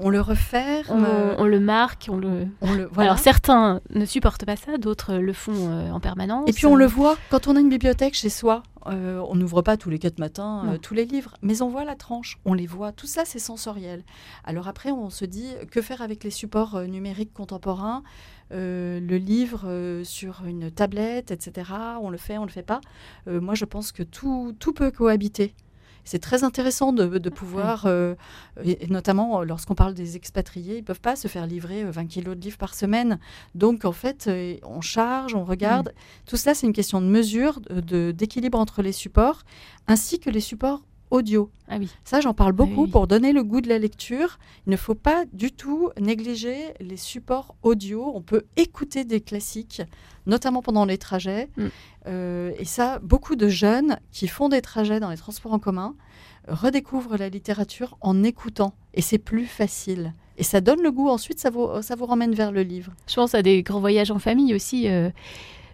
on 0.00 0.10
le 0.10 0.20
referme. 0.20 1.06
on, 1.38 1.42
on 1.42 1.44
le 1.46 1.60
marque, 1.60 2.08
on 2.10 2.16
le. 2.16 2.46
on 2.60 2.72
le 2.74 2.88
voilà. 2.92 3.10
Alors 3.10 3.18
certains 3.22 3.80
ne 3.90 4.04
supportent 4.04 4.44
pas 4.44 4.56
ça, 4.56 4.76
d'autres 4.78 5.14
le 5.14 5.32
font 5.32 5.52
euh, 5.56 5.90
en 5.90 6.00
permanence. 6.00 6.48
Et 6.48 6.52
puis 6.52 6.66
on 6.66 6.74
le 6.74 6.86
voit 6.86 7.16
quand 7.30 7.46
on 7.46 7.54
a 7.56 7.60
une 7.60 7.68
bibliothèque 7.68 8.14
chez 8.14 8.28
soi. 8.28 8.62
Euh, 8.86 9.24
on 9.28 9.34
n'ouvre 9.34 9.62
pas 9.62 9.76
tous 9.76 9.90
les 9.90 9.98
quatre 9.98 10.18
matins 10.18 10.64
euh, 10.66 10.78
tous 10.78 10.94
les 10.94 11.04
livres, 11.04 11.34
mais 11.42 11.62
on 11.62 11.68
voit 11.68 11.84
la 11.84 11.94
tranche, 11.94 12.38
on 12.44 12.54
les 12.54 12.66
voit. 12.66 12.92
Tout 12.92 13.06
ça, 13.06 13.24
c'est 13.24 13.38
sensoriel. 13.38 14.04
Alors 14.44 14.68
après, 14.68 14.90
on 14.90 15.10
se 15.10 15.24
dit 15.24 15.48
que 15.70 15.80
faire 15.80 16.02
avec 16.02 16.24
les 16.24 16.30
supports 16.30 16.76
euh, 16.76 16.86
numériques 16.86 17.32
contemporains 17.32 18.02
Le 18.50 19.16
livre 19.16 20.02
sur 20.04 20.42
une 20.46 20.70
tablette, 20.70 21.30
etc. 21.30 21.72
On 22.02 22.10
le 22.10 22.18
fait, 22.18 22.36
on 22.36 22.44
le 22.44 22.50
fait 22.50 22.62
pas. 22.62 22.80
Moi, 23.26 23.54
je 23.54 23.64
pense 23.64 23.92
que 23.92 24.02
tout, 24.02 24.54
tout 24.58 24.74
peut 24.74 24.90
cohabiter. 24.90 25.54
C'est 26.04 26.18
très 26.18 26.42
intéressant 26.44 26.92
de, 26.92 27.06
de 27.18 27.30
pouvoir, 27.30 27.84
euh, 27.86 28.14
et, 28.64 28.84
et 28.84 28.86
notamment 28.88 29.40
euh, 29.40 29.44
lorsqu'on 29.44 29.74
parle 29.74 29.94
des 29.94 30.16
expatriés, 30.16 30.78
ils 30.78 30.84
peuvent 30.84 31.00
pas 31.00 31.14
se 31.16 31.28
faire 31.28 31.46
livrer 31.46 31.84
euh, 31.84 31.90
20 31.90 32.06
kilos 32.06 32.36
de 32.36 32.40
livres 32.42 32.58
par 32.58 32.74
semaine. 32.74 33.18
Donc, 33.54 33.84
en 33.84 33.92
fait, 33.92 34.26
euh, 34.28 34.56
on 34.64 34.80
charge, 34.80 35.34
on 35.34 35.44
regarde. 35.44 35.92
Tout 36.26 36.36
cela, 36.36 36.54
c'est 36.54 36.66
une 36.66 36.72
question 36.72 37.00
de 37.00 37.06
mesure, 37.06 37.60
de- 37.60 37.80
de- 37.80 38.10
d'équilibre 38.12 38.58
entre 38.58 38.82
les 38.82 38.92
supports, 38.92 39.42
ainsi 39.86 40.18
que 40.18 40.28
les 40.30 40.40
supports 40.40 40.82
audio. 41.12 41.50
Ah 41.68 41.76
oui. 41.78 41.88
Ça, 42.04 42.20
j'en 42.20 42.34
parle 42.34 42.54
Ah 42.58 42.62
oui, 42.62 42.68
beaucoup 42.70 42.84
oui. 42.84 42.90
pour 42.90 43.06
donner 43.06 43.32
le 43.32 43.44
goût 43.44 43.60
de 43.60 43.68
la 43.68 43.78
lecture. 43.78 44.38
Il 44.66 44.70
ne 44.70 44.76
faut 44.76 44.94
pas 44.94 45.24
du 45.32 45.52
tout 45.52 45.90
négliger 46.00 46.74
les 46.80 46.96
supports 46.96 47.54
audio. 47.62 48.10
On 48.14 48.22
peut 48.22 48.42
écouter 48.56 49.04
des 49.04 49.20
classiques, 49.20 49.82
notamment 50.26 50.62
pendant 50.62 50.84
les 50.84 50.98
trajets. 50.98 51.48
Mm. 51.56 51.66
Euh, 52.08 52.52
et 52.58 52.64
ça, 52.64 52.98
beaucoup 53.00 53.36
de 53.36 53.48
jeunes 53.48 53.98
qui 54.10 54.26
font 54.26 54.48
des 54.48 54.62
trajets 54.62 55.00
dans 55.00 55.10
les 55.10 55.16
transports 55.16 55.52
en 55.52 55.58
commun 55.58 55.94
redécouvrent 56.48 57.16
la 57.16 57.28
littérature 57.28 57.96
en 58.00 58.24
écoutant. 58.24 58.74
Et 58.94 59.02
c'est 59.02 59.18
plus 59.18 59.46
facile. 59.46 60.14
Et 60.38 60.42
ça 60.42 60.60
donne 60.60 60.82
le 60.82 60.90
goût. 60.90 61.08
Ensuite, 61.08 61.38
ça 61.38 61.50
vous, 61.50 61.68
ça 61.82 61.94
vous 61.94 62.06
ramène 62.06 62.34
vers 62.34 62.52
le 62.52 62.62
livre. 62.62 62.92
Je 63.06 63.14
pense 63.14 63.34
à 63.34 63.42
des 63.42 63.62
grands 63.62 63.80
voyages 63.80 64.10
en 64.10 64.18
famille 64.18 64.54
aussi. 64.54 64.88
euh, 64.88 65.10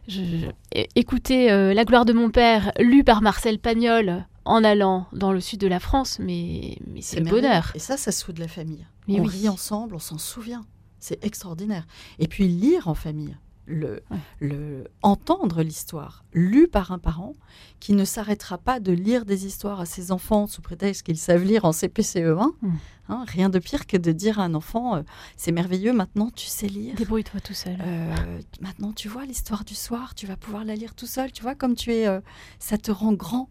je- 0.09 0.21
je- 0.25 1.51
euh, 1.51 1.75
La 1.75 1.85
gloire 1.85 2.05
de 2.05 2.13
mon 2.13 2.31
père, 2.31 2.73
lu 2.79 3.05
par 3.05 3.23
Marcel 3.23 3.59
Pagnol 3.59 4.27
en 4.49 4.65
allant 4.65 5.07
dans 5.13 5.33
le 5.33 5.41
sud 5.41 5.61
de 5.61 5.67
la 5.67 5.79
France, 5.79 6.19
mais, 6.19 6.79
mais 6.87 7.03
c'est 7.03 7.21
le 7.21 7.29
bonheur. 7.29 7.71
Et 7.75 7.79
ça, 7.79 7.97
ça 7.97 8.13
soude 8.13 8.39
la 8.39 8.49
famille. 8.49 8.87
Mais 9.07 9.21
on 9.21 9.25
oui. 9.25 9.29
rit 9.29 9.49
ensemble, 9.49 9.95
on 9.95 9.99
s'en 9.99 10.19
souvient. 10.19 10.65
C'est 10.99 11.23
extraordinaire. 11.25 11.87
Et 12.19 12.29
puis 12.29 12.49
lire 12.49 12.89
en 12.89 12.95
famille, 12.95 13.37
le, 13.67 14.03
Ouais. 14.11 14.19
le 14.41 14.85
entendre 15.03 15.63
l'histoire, 15.63 16.25
lue 16.33 16.67
par 16.67 16.91
un 16.91 16.99
parent 16.99 17.35
qui 17.79 17.93
ne 17.93 18.05
s'arrêtera 18.07 18.57
pas 18.57 18.81
de 18.81 18.91
lire 18.93 19.27
des 19.27 19.45
histoires 19.47 19.81
à 19.81 19.87
ses 19.87 20.11
enfants 20.11 20.47
sous 20.47 20.63
prétexte 20.63 21.03
qu'ils 21.05 21.19
savent 21.19 21.45
lire 21.45 21.67
en 21.67 21.73
CPCE1. 21.73 22.51
Mm. 22.63 22.71
Hein, 23.11 23.25
rien 23.27 23.49
de 23.49 23.59
pire 23.59 23.87
que 23.87 23.97
de 23.97 24.13
dire 24.13 24.39
à 24.39 24.45
un 24.45 24.55
enfant 24.55 24.97
euh, 24.97 25.03
c'est 25.37 25.53
merveilleux, 25.53 25.93
maintenant 25.93 26.31
tu 26.31 26.47
sais 26.47 26.69
lire. 26.69 26.95
Débrouille-toi 26.95 27.41
tout 27.41 27.55
seul. 27.55 27.77
Euh, 27.81 28.41
maintenant, 28.61 28.93
tu 28.93 29.09
vois 29.09 29.25
l'histoire 29.27 29.65
du 29.65 29.75
soir, 29.75 30.15
tu 30.15 30.27
vas 30.27 30.37
pouvoir 30.37 30.65
la 30.65 30.75
lire 30.75 30.95
tout 30.95 31.07
seul. 31.07 31.33
Tu 31.33 31.43
vois, 31.43 31.55
comme 31.55 31.75
tu 31.75 31.93
es, 31.93 32.07
euh, 32.07 32.21
ça 32.59 32.79
te 32.79 32.91
rend 32.91 33.13
grand. 33.13 33.49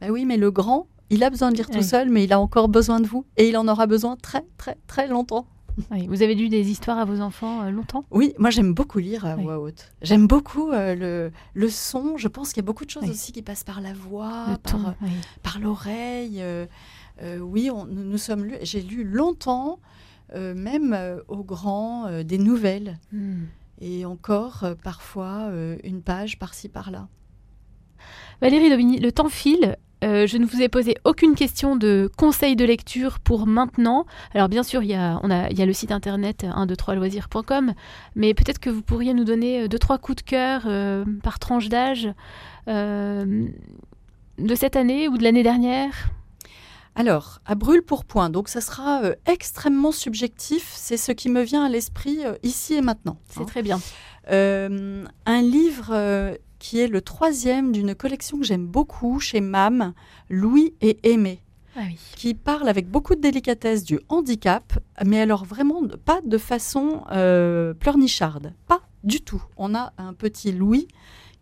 Ben 0.00 0.10
oui, 0.10 0.24
mais 0.24 0.36
le 0.36 0.50
grand, 0.50 0.86
Il 1.10 1.22
a 1.22 1.30
besoin 1.30 1.50
de 1.52 1.56
lire 1.56 1.70
tout 1.70 1.82
seul, 1.82 2.10
mais 2.10 2.24
il 2.24 2.32
a 2.32 2.40
encore 2.40 2.68
besoin 2.68 2.98
de 3.00 3.06
vous. 3.06 3.24
Et 3.36 3.48
il 3.48 3.56
en 3.56 3.68
aura 3.68 3.86
besoin 3.86 4.16
très, 4.16 4.44
très, 4.56 4.76
très 4.88 5.06
longtemps. 5.06 5.46
Oui, 5.90 6.06
Vous 6.08 6.22
avez 6.22 6.34
lu 6.34 6.48
des 6.48 6.70
histoires 6.70 6.98
à 6.98 7.04
vos 7.04 7.20
enfants 7.20 7.62
euh, 7.62 7.70
longtemps? 7.70 8.04
Oui, 8.10 8.32
moi 8.38 8.48
j'aime 8.50 8.72
beaucoup 8.72 8.98
lire 8.98 9.24
à 9.26 9.36
voix 9.36 9.58
haute. 9.60 9.92
J'aime 10.02 10.26
beaucoup 10.26 10.70
euh, 10.72 10.94
le, 10.94 11.32
le 11.54 11.68
son. 11.68 12.16
Je 12.16 12.28
pense 12.28 12.48
qu'il 12.48 12.62
y 12.62 12.64
a 12.64 12.66
beaucoup 12.66 12.84
de 12.86 12.90
choses 12.90 13.02
Oui. 13.04 13.10
aussi 13.10 13.30
qui 13.32 13.42
passent 13.42 13.62
par 13.62 13.80
la 13.82 13.92
voix, 13.92 14.46
Le 14.52 14.56
par, 14.56 14.88
euh, 14.88 14.92
oui. 15.02 15.10
par 15.42 15.58
l'oreille. 15.60 16.38
euh, 16.40 16.66
oui, 17.40 17.70
on- 17.70 17.84
nous, 17.86 18.02
nous 18.04 18.18
sommes 18.18 18.44
lus. 18.46 18.56
J'ai 18.62 18.80
lu 18.82 19.04
longtemps, 19.04 19.78
même 20.34 20.96
grands, 21.30 22.06
euh, 22.06 22.22
des 22.24 22.38
nouvelles. 22.38 22.98
Hmm. 23.12 23.44
Et 23.80 24.04
encore, 24.06 24.64
parfois, 24.82 25.50
une 25.84 26.00
page 26.02 26.38
par-ci, 26.38 26.68
par-là. 26.70 27.08
Valérie 28.40 28.70
Daubigny, 28.70 28.98
le 28.98 29.12
temps 29.12 29.28
file. 29.28 29.75
Euh, 30.06 30.26
je 30.26 30.36
ne 30.36 30.46
vous 30.46 30.62
ai 30.62 30.68
posé 30.68 30.96
aucune 31.04 31.34
question 31.34 31.74
de 31.74 32.10
conseil 32.16 32.54
de 32.54 32.64
lecture 32.64 33.18
pour 33.18 33.46
maintenant. 33.46 34.06
Alors 34.34 34.48
bien 34.48 34.62
sûr, 34.62 34.82
il 34.82 34.90
y 34.90 34.94
a, 34.94 35.18
on 35.22 35.30
a, 35.30 35.50
il 35.50 35.58
y 35.58 35.62
a 35.62 35.66
le 35.66 35.72
site 35.72 35.90
internet 35.90 36.44
123loisirs.com, 36.44 37.74
mais 38.14 38.32
peut-être 38.34 38.60
que 38.60 38.70
vous 38.70 38.82
pourriez 38.82 39.14
nous 39.14 39.24
donner 39.24 39.62
euh, 39.62 39.68
deux, 39.68 39.78
trois 39.78 39.98
coups 39.98 40.22
de 40.22 40.28
cœur 40.28 40.62
euh, 40.66 41.04
par 41.22 41.38
tranche 41.38 41.68
d'âge 41.68 42.08
euh, 42.68 43.48
de 44.38 44.54
cette 44.54 44.76
année 44.76 45.08
ou 45.08 45.18
de 45.18 45.24
l'année 45.24 45.42
dernière. 45.42 46.10
Alors, 46.98 47.40
à 47.44 47.54
brûle 47.54 47.82
pour 47.82 48.06
point, 48.06 48.30
donc 48.30 48.48
ça 48.48 48.62
sera 48.62 49.02
euh, 49.02 49.14
extrêmement 49.26 49.92
subjectif. 49.92 50.72
C'est 50.74 50.96
ce 50.96 51.12
qui 51.12 51.28
me 51.28 51.42
vient 51.42 51.62
à 51.62 51.68
l'esprit 51.68 52.24
euh, 52.24 52.32
ici 52.42 52.74
et 52.74 52.80
maintenant. 52.80 53.18
C'est 53.28 53.40
hein. 53.40 53.44
très 53.44 53.62
bien. 53.62 53.78
Euh, 54.30 55.04
un 55.26 55.42
livre 55.42 55.90
euh, 55.92 56.34
qui 56.58 56.80
est 56.80 56.88
le 56.88 57.00
troisième 57.00 57.72
d'une 57.72 57.94
collection 57.94 58.38
que 58.38 58.44
j'aime 58.44 58.66
beaucoup 58.66 59.20
chez 59.20 59.40
MAM, 59.40 59.92
Louis 60.30 60.74
et 60.80 60.98
Aimé, 61.10 61.40
Ah 61.76 61.80
oui. 61.86 61.98
qui 62.16 62.34
parle 62.34 62.68
avec 62.68 62.88
beaucoup 62.90 63.14
de 63.14 63.20
délicatesse 63.20 63.84
du 63.84 64.00
handicap, 64.08 64.72
mais 65.04 65.20
alors 65.20 65.44
vraiment 65.44 65.82
pas 66.04 66.20
de 66.24 66.38
façon 66.38 67.02
euh, 67.12 67.74
pleurnicharde, 67.74 68.54
pas 68.66 68.80
du 69.04 69.20
tout. 69.20 69.42
On 69.56 69.74
a 69.74 69.92
un 69.98 70.14
petit 70.14 70.52
Louis 70.52 70.88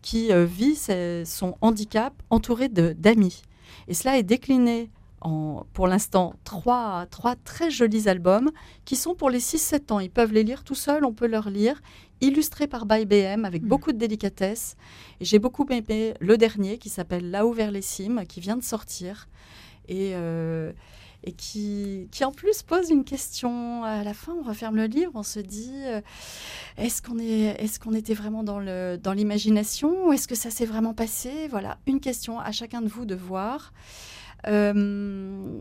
qui 0.01 0.31
euh, 0.31 0.45
vit 0.45 0.75
ses- 0.75 1.23
son 1.25 1.55
handicap 1.61 2.13
entouré 2.29 2.69
d'amis. 2.69 3.41
Et 3.87 3.93
cela 3.93 4.17
est 4.17 4.23
décliné 4.23 4.89
en, 5.21 5.65
pour 5.73 5.87
l'instant, 5.87 6.33
trois, 6.43 7.05
trois 7.07 7.35
très 7.35 7.71
jolis 7.71 8.07
albums 8.07 8.51
qui 8.85 8.95
sont 8.95 9.15
pour 9.15 9.29
les 9.29 9.39
6-7 9.39 9.91
ans. 9.93 9.99
Ils 9.99 10.11
peuvent 10.11 10.33
les 10.33 10.43
lire 10.43 10.63
tout 10.63 10.75
seuls, 10.75 11.03
on 11.05 11.13
peut 11.13 11.27
leur 11.27 11.49
lire, 11.49 11.81
illustrés 12.21 12.67
par 12.67 12.85
By 12.85 13.05
BM 13.05 13.43
avec 13.45 13.63
Mm. 13.63 13.67
beaucoup 13.67 13.91
de 13.91 13.97
délicatesse. 13.97 14.75
Et 15.19 15.25
j'ai 15.25 15.39
beaucoup 15.39 15.65
aimé 15.69 16.13
le 16.19 16.37
dernier 16.37 16.77
qui 16.77 16.89
s'appelle 16.89 17.31
Là-haut 17.31 17.53
vers 17.53 17.71
les 17.71 17.81
cimes, 17.81 18.23
qui 18.27 18.39
vient 18.39 18.57
de 18.57 18.63
sortir. 18.63 19.27
Et, 19.87 20.11
euh, 20.15 20.71
et 21.23 21.31
qui, 21.31 22.07
qui 22.11 22.23
en 22.23 22.31
plus 22.31 22.61
pose 22.61 22.91
une 22.91 23.03
question. 23.03 23.83
À 23.83 24.03
la 24.03 24.13
fin, 24.13 24.33
on 24.39 24.43
referme 24.47 24.75
le 24.75 24.85
livre, 24.85 25.11
on 25.15 25.23
se 25.23 25.39
dit 25.39 25.73
euh, 25.85 26.01
est-ce 26.77 27.01
qu'on 27.01 27.17
est, 27.17 27.55
est 27.63 27.79
qu'on 27.79 27.93
était 27.93 28.13
vraiment 28.13 28.43
dans 28.43 28.59
le- 28.59 28.97
dans 29.01 29.13
l'imagination 29.13 30.07
ou 30.07 30.13
est-ce 30.13 30.27
que 30.27 30.35
ça 30.35 30.51
s'est 30.51 30.65
vraiment 30.67 30.93
passé? 30.93 31.47
Voilà, 31.49 31.79
une 31.87 31.99
question 31.99 32.39
à 32.39 32.51
chacun 32.51 32.81
de 32.81 32.87
vous 32.87 33.05
de 33.05 33.15
voir. 33.15 33.73
Euh, 34.47 35.59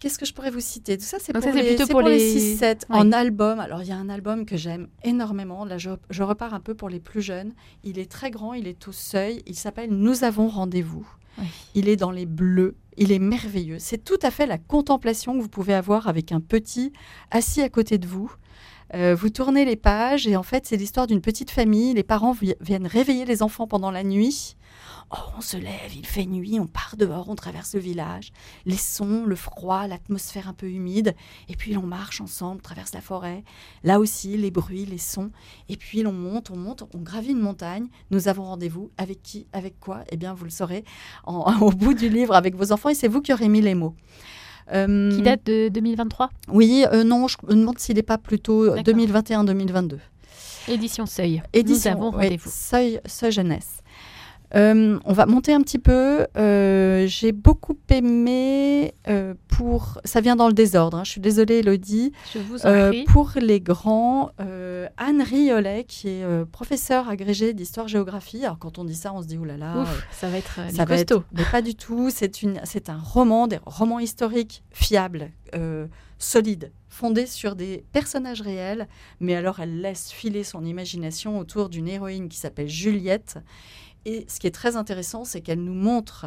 Qu'est-ce 0.00 0.18
que 0.18 0.26
je 0.26 0.34
pourrais 0.34 0.50
vous 0.50 0.60
citer? 0.60 0.96
Tout 0.98 1.04
ça, 1.04 1.16
c'est 1.18 1.32
pour, 1.32 1.50
les, 1.50 1.76
pour 1.76 1.88
pour 1.88 2.02
les 2.02 2.18
les- 2.18 2.56
6-7 2.56 2.82
Oui. 2.90 2.96
en 2.98 3.10
album. 3.10 3.58
Alors, 3.58 3.82
il 3.82 3.88
y 3.88 3.92
a 3.92 3.96
un 3.96 4.10
album 4.10 4.44
que 4.44 4.56
j'aime 4.56 4.86
énormément. 5.02 5.64
Là, 5.64 5.78
je, 5.78 5.90
je 6.10 6.22
repars 6.22 6.52
un 6.54 6.60
peu 6.60 6.74
pour 6.74 6.88
les 6.90 7.00
plus 7.00 7.22
jeunes. 7.22 7.52
Il 7.82 7.98
est 7.98 8.08
très 8.10 8.30
grand, 8.30 8.52
il 8.52 8.68
est 8.68 8.86
au 8.86 8.92
seuil. 8.92 9.42
Il 9.46 9.56
s'appelle 9.56 9.90
Nous 9.90 10.24
avons 10.24 10.46
rendez-vous. 10.48 11.08
Oui. 11.38 11.46
Il 11.74 11.88
est 11.88 11.96
dans 11.96 12.10
les 12.10 12.26
bleus. 12.26 12.76
Il 12.98 13.10
est 13.12 13.18
merveilleux. 13.18 13.78
C'est 13.78 14.04
tout 14.04 14.18
à 14.22 14.30
fait 14.30 14.46
la 14.46 14.58
contemplation 14.58 15.34
que 15.36 15.40
vous 15.42 15.48
pouvez 15.48 15.72
avoir 15.74 16.06
avec 16.06 16.30
un 16.32 16.40
petit 16.40 16.92
assis 17.30 17.62
à 17.62 17.70
côté 17.70 17.96
de 17.96 18.06
vous. 18.06 18.30
Euh, 18.94 19.14
vous 19.14 19.30
tournez 19.30 19.64
les 19.64 19.76
pages 19.76 20.26
et 20.28 20.36
en 20.36 20.42
fait, 20.42 20.66
c'est 20.66 20.76
l'histoire 20.76 21.06
d'une 21.06 21.22
petite 21.22 21.50
famille. 21.50 21.94
Les 21.94 22.02
parents 22.02 22.32
vi- 22.34 22.54
viennent 22.60 22.86
réveiller 22.86 23.24
les 23.24 23.42
enfants 23.42 23.66
pendant 23.66 23.90
la 23.90 24.04
nuit. 24.04 24.54
Oh, 25.14 25.32
on 25.36 25.40
se 25.42 25.58
lève, 25.58 25.94
il 25.94 26.06
fait 26.06 26.24
nuit, 26.24 26.58
on 26.58 26.66
part 26.66 26.94
dehors, 26.96 27.28
on 27.28 27.34
traverse 27.34 27.74
le 27.74 27.80
village. 27.80 28.32
Les 28.64 28.78
sons, 28.78 29.24
le 29.26 29.36
froid, 29.36 29.86
l'atmosphère 29.86 30.48
un 30.48 30.54
peu 30.54 30.66
humide. 30.70 31.14
Et 31.50 31.54
puis 31.56 31.74
l'on 31.74 31.82
marche 31.82 32.22
ensemble, 32.22 32.62
traverse 32.62 32.94
la 32.94 33.02
forêt. 33.02 33.44
Là 33.84 34.00
aussi, 34.00 34.38
les 34.38 34.50
bruits, 34.50 34.86
les 34.86 34.96
sons. 34.96 35.30
Et 35.68 35.76
puis 35.76 36.02
l'on 36.02 36.12
monte, 36.12 36.50
on 36.50 36.56
monte, 36.56 36.84
on 36.94 36.98
gravit 36.98 37.32
une 37.32 37.40
montagne. 37.40 37.88
Nous 38.10 38.28
avons 38.28 38.44
rendez-vous. 38.44 38.90
Avec 38.96 39.22
qui 39.22 39.46
Avec 39.52 39.78
quoi? 39.80 40.02
Eh 40.10 40.16
bien, 40.16 40.32
vous 40.32 40.44
le 40.44 40.50
saurez 40.50 40.82
en- 41.24 41.40
au 41.60 41.70
bout 41.72 41.92
du 41.92 42.08
livre 42.08 42.34
avec 42.34 42.54
vos 42.56 42.72
enfants 42.72 42.88
et 42.88 42.94
c'est 42.94 43.08
vous 43.08 43.20
qui 43.20 43.34
aurez 43.34 43.50
mis 43.50 43.60
les 43.60 43.74
mots. 43.74 43.94
Euh, 44.72 45.10
Qui 45.14 45.20
date 45.20 45.44
de 45.44 45.68
2023 45.68 46.30
Oui, 46.48 46.86
euh, 46.90 47.04
non, 47.04 47.28
je 47.28 47.36
me 47.46 47.54
demande 47.54 47.78
s'il 47.78 47.96
n'est 47.96 48.02
pas 48.02 48.16
plutôt 48.16 48.62
euh, 48.64 48.76
D'accord. 48.76 48.94
2021-2022. 48.94 49.98
Édition 50.68 51.04
Seuil. 51.04 51.42
Édition, 51.52 51.90
Nous 51.90 51.96
avons 52.06 52.10
rendez-vous. 52.12 52.48
Seuil, 52.50 53.00
Seuil 53.04 53.32
jeunesse. 53.32 53.81
Euh, 54.54 54.98
on 55.06 55.12
va 55.14 55.24
monter 55.26 55.52
un 55.54 55.62
petit 55.62 55.78
peu. 55.78 56.26
Euh, 56.36 57.06
J'ai 57.06 57.32
beaucoup 57.32 57.76
aimé 57.88 58.92
euh, 59.08 59.34
pour. 59.48 59.98
Ça 60.04 60.20
vient 60.20 60.36
dans 60.36 60.46
le 60.48 60.52
désordre. 60.52 60.98
hein, 60.98 61.04
Je 61.04 61.10
suis 61.12 61.20
désolée, 61.20 61.60
Elodie. 61.60 62.12
Je 62.34 62.38
vous 62.38 62.66
en 62.66 62.88
prie. 62.88 63.04
pour 63.04 63.30
les 63.36 63.60
grands, 63.60 64.30
Anne 64.38 65.22
Riolet, 65.22 65.84
qui 65.84 66.08
est 66.08 66.44
professeure 66.50 67.08
agrégée 67.08 67.54
d'histoire-géographie. 67.54 68.44
Alors, 68.44 68.58
quand 68.58 68.78
on 68.78 68.84
dit 68.84 68.94
ça, 68.94 69.12
on 69.14 69.22
se 69.22 69.26
dit 69.26 69.38
oulala. 69.38 69.76
euh, 69.76 69.82
Ouf, 69.84 70.06
ça 70.12 70.28
va 70.28 70.36
être 70.38 70.60
ça 70.70 70.84
va 70.84 70.96
costaud. 70.96 71.18
être- 71.20 71.26
mais 71.32 71.44
pas 71.50 71.62
du 71.62 71.74
tout. 71.74 72.10
C'est 72.10 72.88
un 72.88 72.98
roman, 73.02 73.46
des 73.46 73.58
romans 73.64 74.00
historiques 74.00 74.62
fiables, 74.70 75.30
solides, 76.18 76.72
fondés 76.88 77.26
sur 77.26 77.56
des 77.56 77.84
personnages 77.92 78.42
réels. 78.42 78.86
Mais 79.20 79.34
alors, 79.34 79.60
elle 79.60 79.80
laisse 79.80 80.10
filer 80.12 80.44
son 80.44 80.64
imagination 80.64 81.38
autour 81.38 81.68
d'une 81.68 81.88
héroïne 81.88 82.28
qui 82.28 82.38
s'appelle 82.38 82.68
Juliette. 82.68 83.38
Et 84.04 84.26
ce 84.28 84.40
qui 84.40 84.46
est 84.46 84.50
très 84.54 84.76
intéressant, 84.76 85.24
c'est 85.24 85.40
qu'elle 85.40 85.62
nous 85.62 85.74
montre 85.74 86.26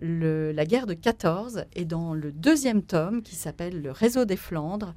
le- 0.00 0.52
la 0.52 0.64
guerre 0.66 0.86
de 0.86 0.94
14 0.94 1.64
et 1.74 1.84
dans 1.84 2.14
le 2.14 2.32
deuxième 2.32 2.82
tome 2.82 3.22
qui 3.22 3.36
s'appelle 3.36 3.80
Le 3.82 3.90
réseau 3.92 4.24
des 4.24 4.36
Flandres, 4.36 4.94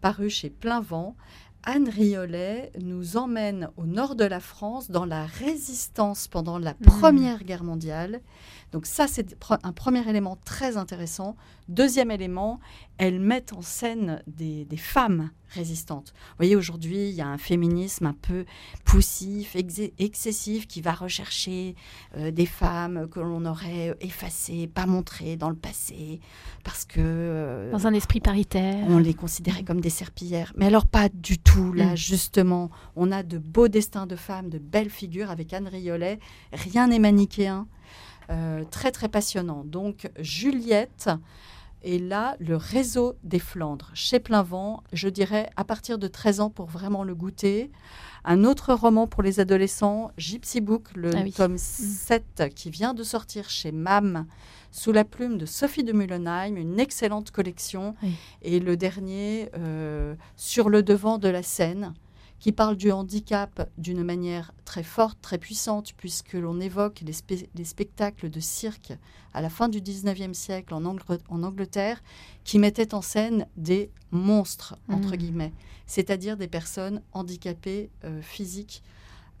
paru 0.00 0.30
chez 0.30 0.50
Plein 0.50 0.80
Vent, 0.80 1.16
Anne 1.64 1.88
Riolet 1.88 2.70
nous 2.80 3.16
emmène 3.16 3.70
au 3.76 3.86
nord 3.86 4.14
de 4.14 4.24
la 4.24 4.38
France 4.38 4.88
dans 4.88 5.04
la 5.04 5.26
résistance 5.26 6.28
pendant 6.28 6.58
la 6.60 6.74
Première 6.74 7.42
Guerre 7.42 7.64
mondiale. 7.64 8.20
Donc 8.76 8.84
ça, 8.84 9.06
c'est 9.08 9.34
un 9.62 9.72
premier 9.72 10.06
élément 10.06 10.36
très 10.44 10.76
intéressant. 10.76 11.34
Deuxième 11.68 12.10
élément, 12.10 12.60
elle 12.98 13.20
met 13.20 13.50
en 13.54 13.62
scène 13.62 14.22
des, 14.26 14.66
des 14.66 14.76
femmes 14.76 15.30
résistantes. 15.48 16.12
Vous 16.14 16.34
voyez, 16.36 16.56
aujourd'hui, 16.56 17.08
il 17.08 17.14
y 17.14 17.22
a 17.22 17.26
un 17.26 17.38
féminisme 17.38 18.04
un 18.04 18.12
peu 18.12 18.44
poussif, 18.84 19.56
excessif, 19.98 20.66
qui 20.66 20.82
va 20.82 20.92
rechercher 20.92 21.74
euh, 22.18 22.30
des 22.30 22.44
femmes 22.44 23.08
que 23.08 23.18
l'on 23.18 23.46
aurait 23.46 23.96
effacées, 24.02 24.66
pas 24.66 24.84
montrées 24.84 25.36
dans 25.38 25.48
le 25.48 25.56
passé, 25.56 26.20
parce 26.62 26.84
que... 26.84 27.00
euh, 27.00 27.70
Dans 27.72 27.86
un 27.86 27.94
esprit 27.94 28.20
paritaire. 28.20 28.84
on 28.90 28.98
les 28.98 29.14
considérait 29.14 29.62
comme 29.64 29.80
des 29.80 29.88
serpillères. 29.88 30.52
Mais 30.58 30.66
alors 30.66 30.84
pas 30.84 31.08
du 31.08 31.38
tout. 31.38 31.72
Là, 31.72 31.92
Mm. 31.92 31.96
justement, 31.96 32.70
on 32.94 33.10
a 33.10 33.22
de 33.22 33.38
beaux 33.38 33.68
destins 33.68 34.06
de 34.06 34.16
femmes, 34.16 34.50
de 34.50 34.58
belles 34.58 34.90
figures 34.90 35.30
avec 35.30 35.54
Anne 35.54 35.66
Riolet. 35.68 36.18
Rien 36.52 36.88
n'est 36.88 36.98
manichéen. 36.98 37.66
Euh, 38.30 38.64
très, 38.70 38.90
très 38.90 39.08
passionnant. 39.08 39.62
Donc, 39.64 40.10
Juliette 40.18 41.08
est 41.84 41.98
là, 41.98 42.36
le 42.40 42.56
réseau 42.56 43.14
des 43.22 43.38
Flandres, 43.38 43.90
chez 43.94 44.18
Plein 44.18 44.42
Vent, 44.42 44.82
je 44.92 45.08
dirais 45.08 45.50
à 45.56 45.62
partir 45.62 45.98
de 45.98 46.08
13 46.08 46.40
ans 46.40 46.50
pour 46.50 46.66
vraiment 46.66 47.04
le 47.04 47.14
goûter. 47.14 47.70
Un 48.24 48.42
autre 48.42 48.74
roman 48.74 49.06
pour 49.06 49.22
les 49.22 49.38
adolescents, 49.38 50.10
Gypsy 50.18 50.60
Book, 50.60 50.88
le 50.96 51.10
Ah 51.14 51.20
oui. 51.22 51.32
tome 51.32 51.56
7, 51.58 52.48
qui 52.56 52.70
vient 52.70 52.92
de 52.94 53.04
sortir 53.04 53.48
chez 53.48 53.70
MAM, 53.70 54.26
sous 54.72 54.90
la 54.90 55.04
plume 55.04 55.38
de 55.38 55.46
Sophie 55.46 55.84
de 55.84 55.92
Mullenheim, 55.92 56.56
une 56.56 56.80
excellente 56.80 57.30
collection. 57.30 57.94
Oui. 58.02 58.14
Et 58.42 58.58
le 58.58 58.76
dernier, 58.76 59.50
euh, 59.56 60.16
Sur 60.34 60.68
le 60.70 60.82
devant 60.82 61.18
de 61.18 61.28
la 61.28 61.44
scène, 61.44 61.94
qui 62.46 62.52
parle 62.52 62.76
du 62.76 62.92
handicap 62.92 63.68
d'une 63.76 64.04
manière 64.04 64.52
très 64.64 64.84
forte, 64.84 65.20
très 65.20 65.36
puissante, 65.36 65.94
puisque 65.96 66.34
l'on 66.34 66.60
évoque 66.60 67.02
les, 67.04 67.64
spectacles 67.64 68.30
de 68.30 68.38
cirque 68.38 68.92
à 69.34 69.40
la 69.40 69.50
fin 69.50 69.68
du 69.68 69.80
19e 69.80 70.32
siècle 70.32 70.72
en, 70.72 70.82
Angl- 70.84 71.18
en 71.28 71.42
Angleterre, 71.42 72.00
qui 72.44 72.60
mettaient 72.60 72.94
en 72.94 73.02
scène 73.02 73.48
des 73.56 73.90
monstres, 74.12 74.76
entre 74.88 75.10
Mhm. 75.10 75.16
guillemets, 75.16 75.52
c'est-à-dire 75.86 76.36
des 76.36 76.46
personnes 76.46 77.02
handicapées 77.10 77.90
euh, 78.04 78.22
physiques, 78.22 78.84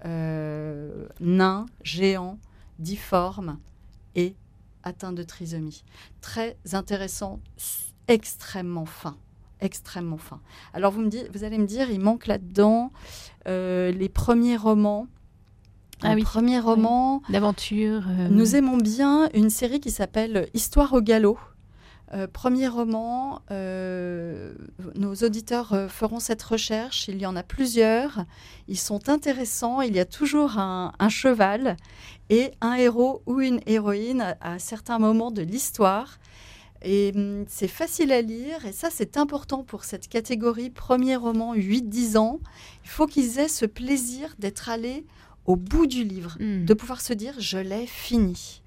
euh, 0.04 1.06
nains, 1.20 1.66
géants, 1.84 2.40
difformes 2.80 3.60
et 4.16 4.34
atteints 4.82 5.12
de 5.12 5.22
trisomie. 5.22 5.84
Très 6.20 6.56
intéressant, 6.72 7.38
extrêmement 8.08 8.84
fin 8.84 9.16
extrêmement 9.60 10.18
fin. 10.18 10.40
Alors 10.74 10.92
vous, 10.92 11.00
me 11.00 11.08
dites, 11.08 11.28
vous 11.34 11.44
allez 11.44 11.58
me 11.58 11.66
dire, 11.66 11.90
il 11.90 12.00
manque 12.00 12.26
là-dedans 12.26 12.92
euh, 13.48 13.90
les 13.92 14.08
premiers 14.08 14.56
romans 14.56 15.06
Ah 16.02 16.08
un 16.10 16.14
oui, 16.14 16.22
premier 16.22 16.60
roman. 16.60 17.22
D'aventure. 17.28 18.04
euh, 18.08 18.28
Nous 18.28 18.56
aimons 18.56 18.76
bien 18.76 19.28
une 19.34 19.50
série 19.50 19.80
qui 19.80 19.90
s'appelle 19.90 20.48
Histoire 20.54 20.92
au 20.92 21.00
galop. 21.00 21.38
Euh, 22.14 22.28
premier 22.28 22.68
roman, 22.68 23.40
euh, 23.50 24.54
nos 24.94 25.14
auditeurs 25.16 25.72
euh, 25.72 25.88
feront 25.88 26.20
cette 26.20 26.42
recherche. 26.42 27.08
Il 27.08 27.18
y 27.20 27.26
en 27.26 27.34
a 27.34 27.42
plusieurs. 27.42 28.24
Ils 28.68 28.78
sont 28.78 29.08
intéressants. 29.08 29.80
Il 29.80 29.96
y 29.96 29.98
a 29.98 30.04
toujours 30.04 30.56
un, 30.58 30.92
un 31.00 31.08
cheval 31.08 31.76
et 32.30 32.52
un 32.60 32.74
héros 32.74 33.22
ou 33.26 33.40
une 33.40 33.60
héroïne 33.66 34.20
à, 34.20 34.36
à 34.40 34.58
certains 34.60 35.00
moments 35.00 35.32
de 35.32 35.42
l'histoire. 35.42 36.18
Et 36.82 37.12
hum, 37.14 37.44
c'est 37.48 37.68
facile 37.68 38.12
à 38.12 38.22
lire. 38.22 38.64
Et 38.66 38.72
ça, 38.72 38.88
c'est 38.90 39.16
important 39.16 39.64
pour 39.64 39.84
cette 39.84 40.08
catégorie 40.08 40.70
premier 40.70 41.16
roman 41.16 41.54
8-10 41.54 42.16
ans. 42.16 42.40
Il 42.84 42.90
faut 42.90 43.06
qu'ils 43.06 43.38
aient 43.38 43.48
ce 43.48 43.66
plaisir 43.66 44.34
d'être 44.38 44.68
allés 44.68 45.04
au 45.46 45.56
bout 45.56 45.86
du 45.86 46.04
livre 46.04 46.36
hmm. 46.40 46.64
de 46.64 46.74
pouvoir 46.74 47.00
se 47.00 47.12
dire 47.12 47.34
je 47.38 47.58
l'ai 47.58 47.86
fini. 47.86 48.62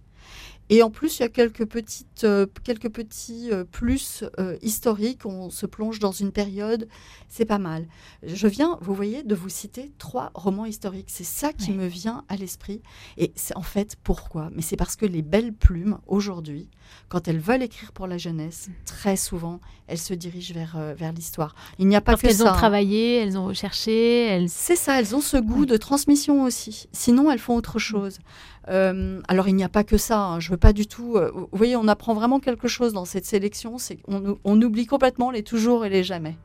Et 0.72 0.84
en 0.84 0.92
plus, 0.92 1.18
il 1.18 1.24
y 1.24 1.26
a 1.26 1.30
quelques, 1.30 1.66
petites, 1.66 2.24
euh, 2.24 2.46
quelques 2.64 2.90
petits 2.90 3.50
euh, 3.52 3.64
plus 3.64 4.24
euh, 4.40 4.58
historiques. 4.62 5.26
On 5.26 5.50
se 5.50 5.66
plonge 5.66 5.98
dans 5.98 6.12
une 6.12 6.32
période, 6.32 6.88
c'est 7.28 7.46
pas 7.46 7.58
mal. 7.58 7.88
Je 8.24 8.48
viens, 8.48 8.78
vous 8.82 8.94
voyez, 8.94 9.24
de 9.24 9.34
vous 9.34 9.50
citer 9.50 9.92
trois 9.98 10.32
romans 10.36 10.66
historiques. 10.66 11.10
C'est 11.10 11.24
ça 11.24 11.54
qui 11.54 11.72
me 11.72 11.88
vient 11.88 12.24
à 12.30 12.36
l'esprit. 12.36 12.84
Et 13.18 13.32
c'est 13.36 13.58
en 13.58 13.64
fait 13.64 13.96
pourquoi? 14.04 14.50
Mais 14.54 14.62
c'est 14.62 14.78
parce 14.78 14.96
que 14.96 15.08
les 15.08 15.24
belles 15.24 15.54
plumes, 15.54 15.98
aujourd'hui, 16.06 16.70
quand 17.08 17.28
elles 17.28 17.40
veulent 17.40 17.64
écrire 17.64 17.92
pour 17.92 18.06
la 18.06 18.20
jeunesse, 18.20 18.70
très 18.86 19.16
souvent, 19.16 19.60
elles 19.90 19.98
se 19.98 20.14
dirigent 20.14 20.54
vers, 20.54 20.76
euh, 20.78 20.94
vers 20.96 21.12
l'histoire. 21.12 21.56
Il 21.80 21.88
n'y 21.88 21.96
a 21.96 22.02
pas 22.02 22.14
Parce 22.14 22.22
que 22.22 22.28
qu'elles 22.28 22.38
ça. 22.38 22.46
ont 22.46 22.48
hein. 22.48 22.54
travaillé, 22.54 23.18
elles 23.18 23.38
ont 23.38 23.46
recherché, 23.46 24.26
elles. 24.28 24.50
C'est 24.50 24.76
ça, 24.76 25.00
elles 25.00 25.16
ont 25.16 25.22
ce 25.22 25.38
goût 25.38 25.66
de 25.66 25.78
transmission 25.78 26.44
aussi. 26.44 26.88
Sinon, 26.94 27.30
elles 27.32 27.40
font 27.40 27.56
autre 27.56 27.80
chose. 27.80 28.20
Euh, 28.70 29.20
alors, 29.28 29.48
il 29.48 29.56
n'y 29.56 29.64
a 29.64 29.70
pas 29.70 29.84
que 29.84 29.98
ça. 29.98 30.20
hein. 30.20 30.40
Je 30.40 30.52
veux 30.52 30.58
pas 30.58 30.74
du 30.74 30.86
tout. 30.86 31.16
euh, 31.18 31.32
vous 31.34 31.48
voyez, 31.52 31.76
on 31.76 31.88
apprend 31.88 32.14
vraiment 32.14 32.40
quelque 32.40 32.68
chose 32.68 32.94
dans 32.94 33.06
cette 33.06 33.26
sélection. 33.26 33.78
C'est 33.80 33.98
on 34.44 34.62
oublie 34.62 34.86
complètement 34.86 35.32
les 35.32 35.42
toujours 35.44 35.86
et 35.86 35.90
les 35.90 36.04
jamais. 36.04 36.36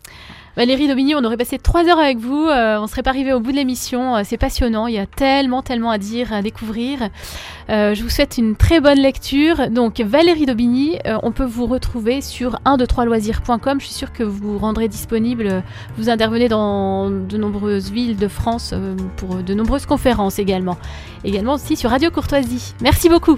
Valérie 0.57 0.87
Daubigny, 0.87 1.17
on 1.17 1.25
aurait 1.25 1.37
passé 1.37 1.59
trois 1.59 1.85
heures 1.89 1.99
avec 1.99 2.19
vous. 2.19 2.47
euh, 2.47 2.79
on 2.81 2.87
serait 2.87 3.03
pas 3.03 3.11
arrivé 3.11 3.33
au 3.33 3.41
bout 3.41 3.51
de 3.51 3.57
l'émission. 3.57 4.15
euh, 4.17 4.21
c'est 4.25 4.37
passionnant. 4.37 4.87
Il 4.87 4.95
y 4.95 4.99
a 4.99 5.07
tellement, 5.07 5.63
tellement 5.63 5.91
à 5.91 5.99
dire, 5.99 6.33
à 6.33 6.43
découvrir. 6.43 7.01
Euh, 7.71 7.95
je 7.95 8.03
vous 8.05 8.09
souhaite 8.09 8.39
une 8.39 8.55
très 8.55 8.79
bonne 8.81 8.99
lecture. 8.99 9.69
Donc, 9.71 10.01
Valérie 10.01 10.47
Daubigny, 10.47 10.99
euh, 11.07 11.19
on 11.25 11.33
peut 11.33 11.45
vous 11.45 11.67
retrouver 11.67 12.21
sur 12.21 12.61
1, 12.65 12.77
2, 12.77 12.87
3 12.87 13.05
loisirs.com. 13.05 13.81
Je 13.81 13.87
suis 13.87 13.95
sûre 13.95 14.13
que 14.13 14.23
vous 14.23 14.53
vous 14.53 14.59
rendrez 14.59 14.87
disponible. 14.87 15.65
Vous 15.99 16.09
intervenez 16.09 16.49
dans 16.49 17.11
de 17.11 17.37
nombreuses 17.37 17.91
villes 17.91 18.17
de 18.17 18.29
France 18.29 18.75
pour 19.17 19.37
de 19.37 19.55
nombreuses 19.55 19.87
conférences 19.87 20.39
également. 20.39 20.77
Également 21.25 21.55
aussi 21.55 21.75
sur 21.75 21.91
Radio 21.91 22.13
Courtoisie. 22.13 22.75
Merci 22.81 23.09
beaucoup. 23.09 23.37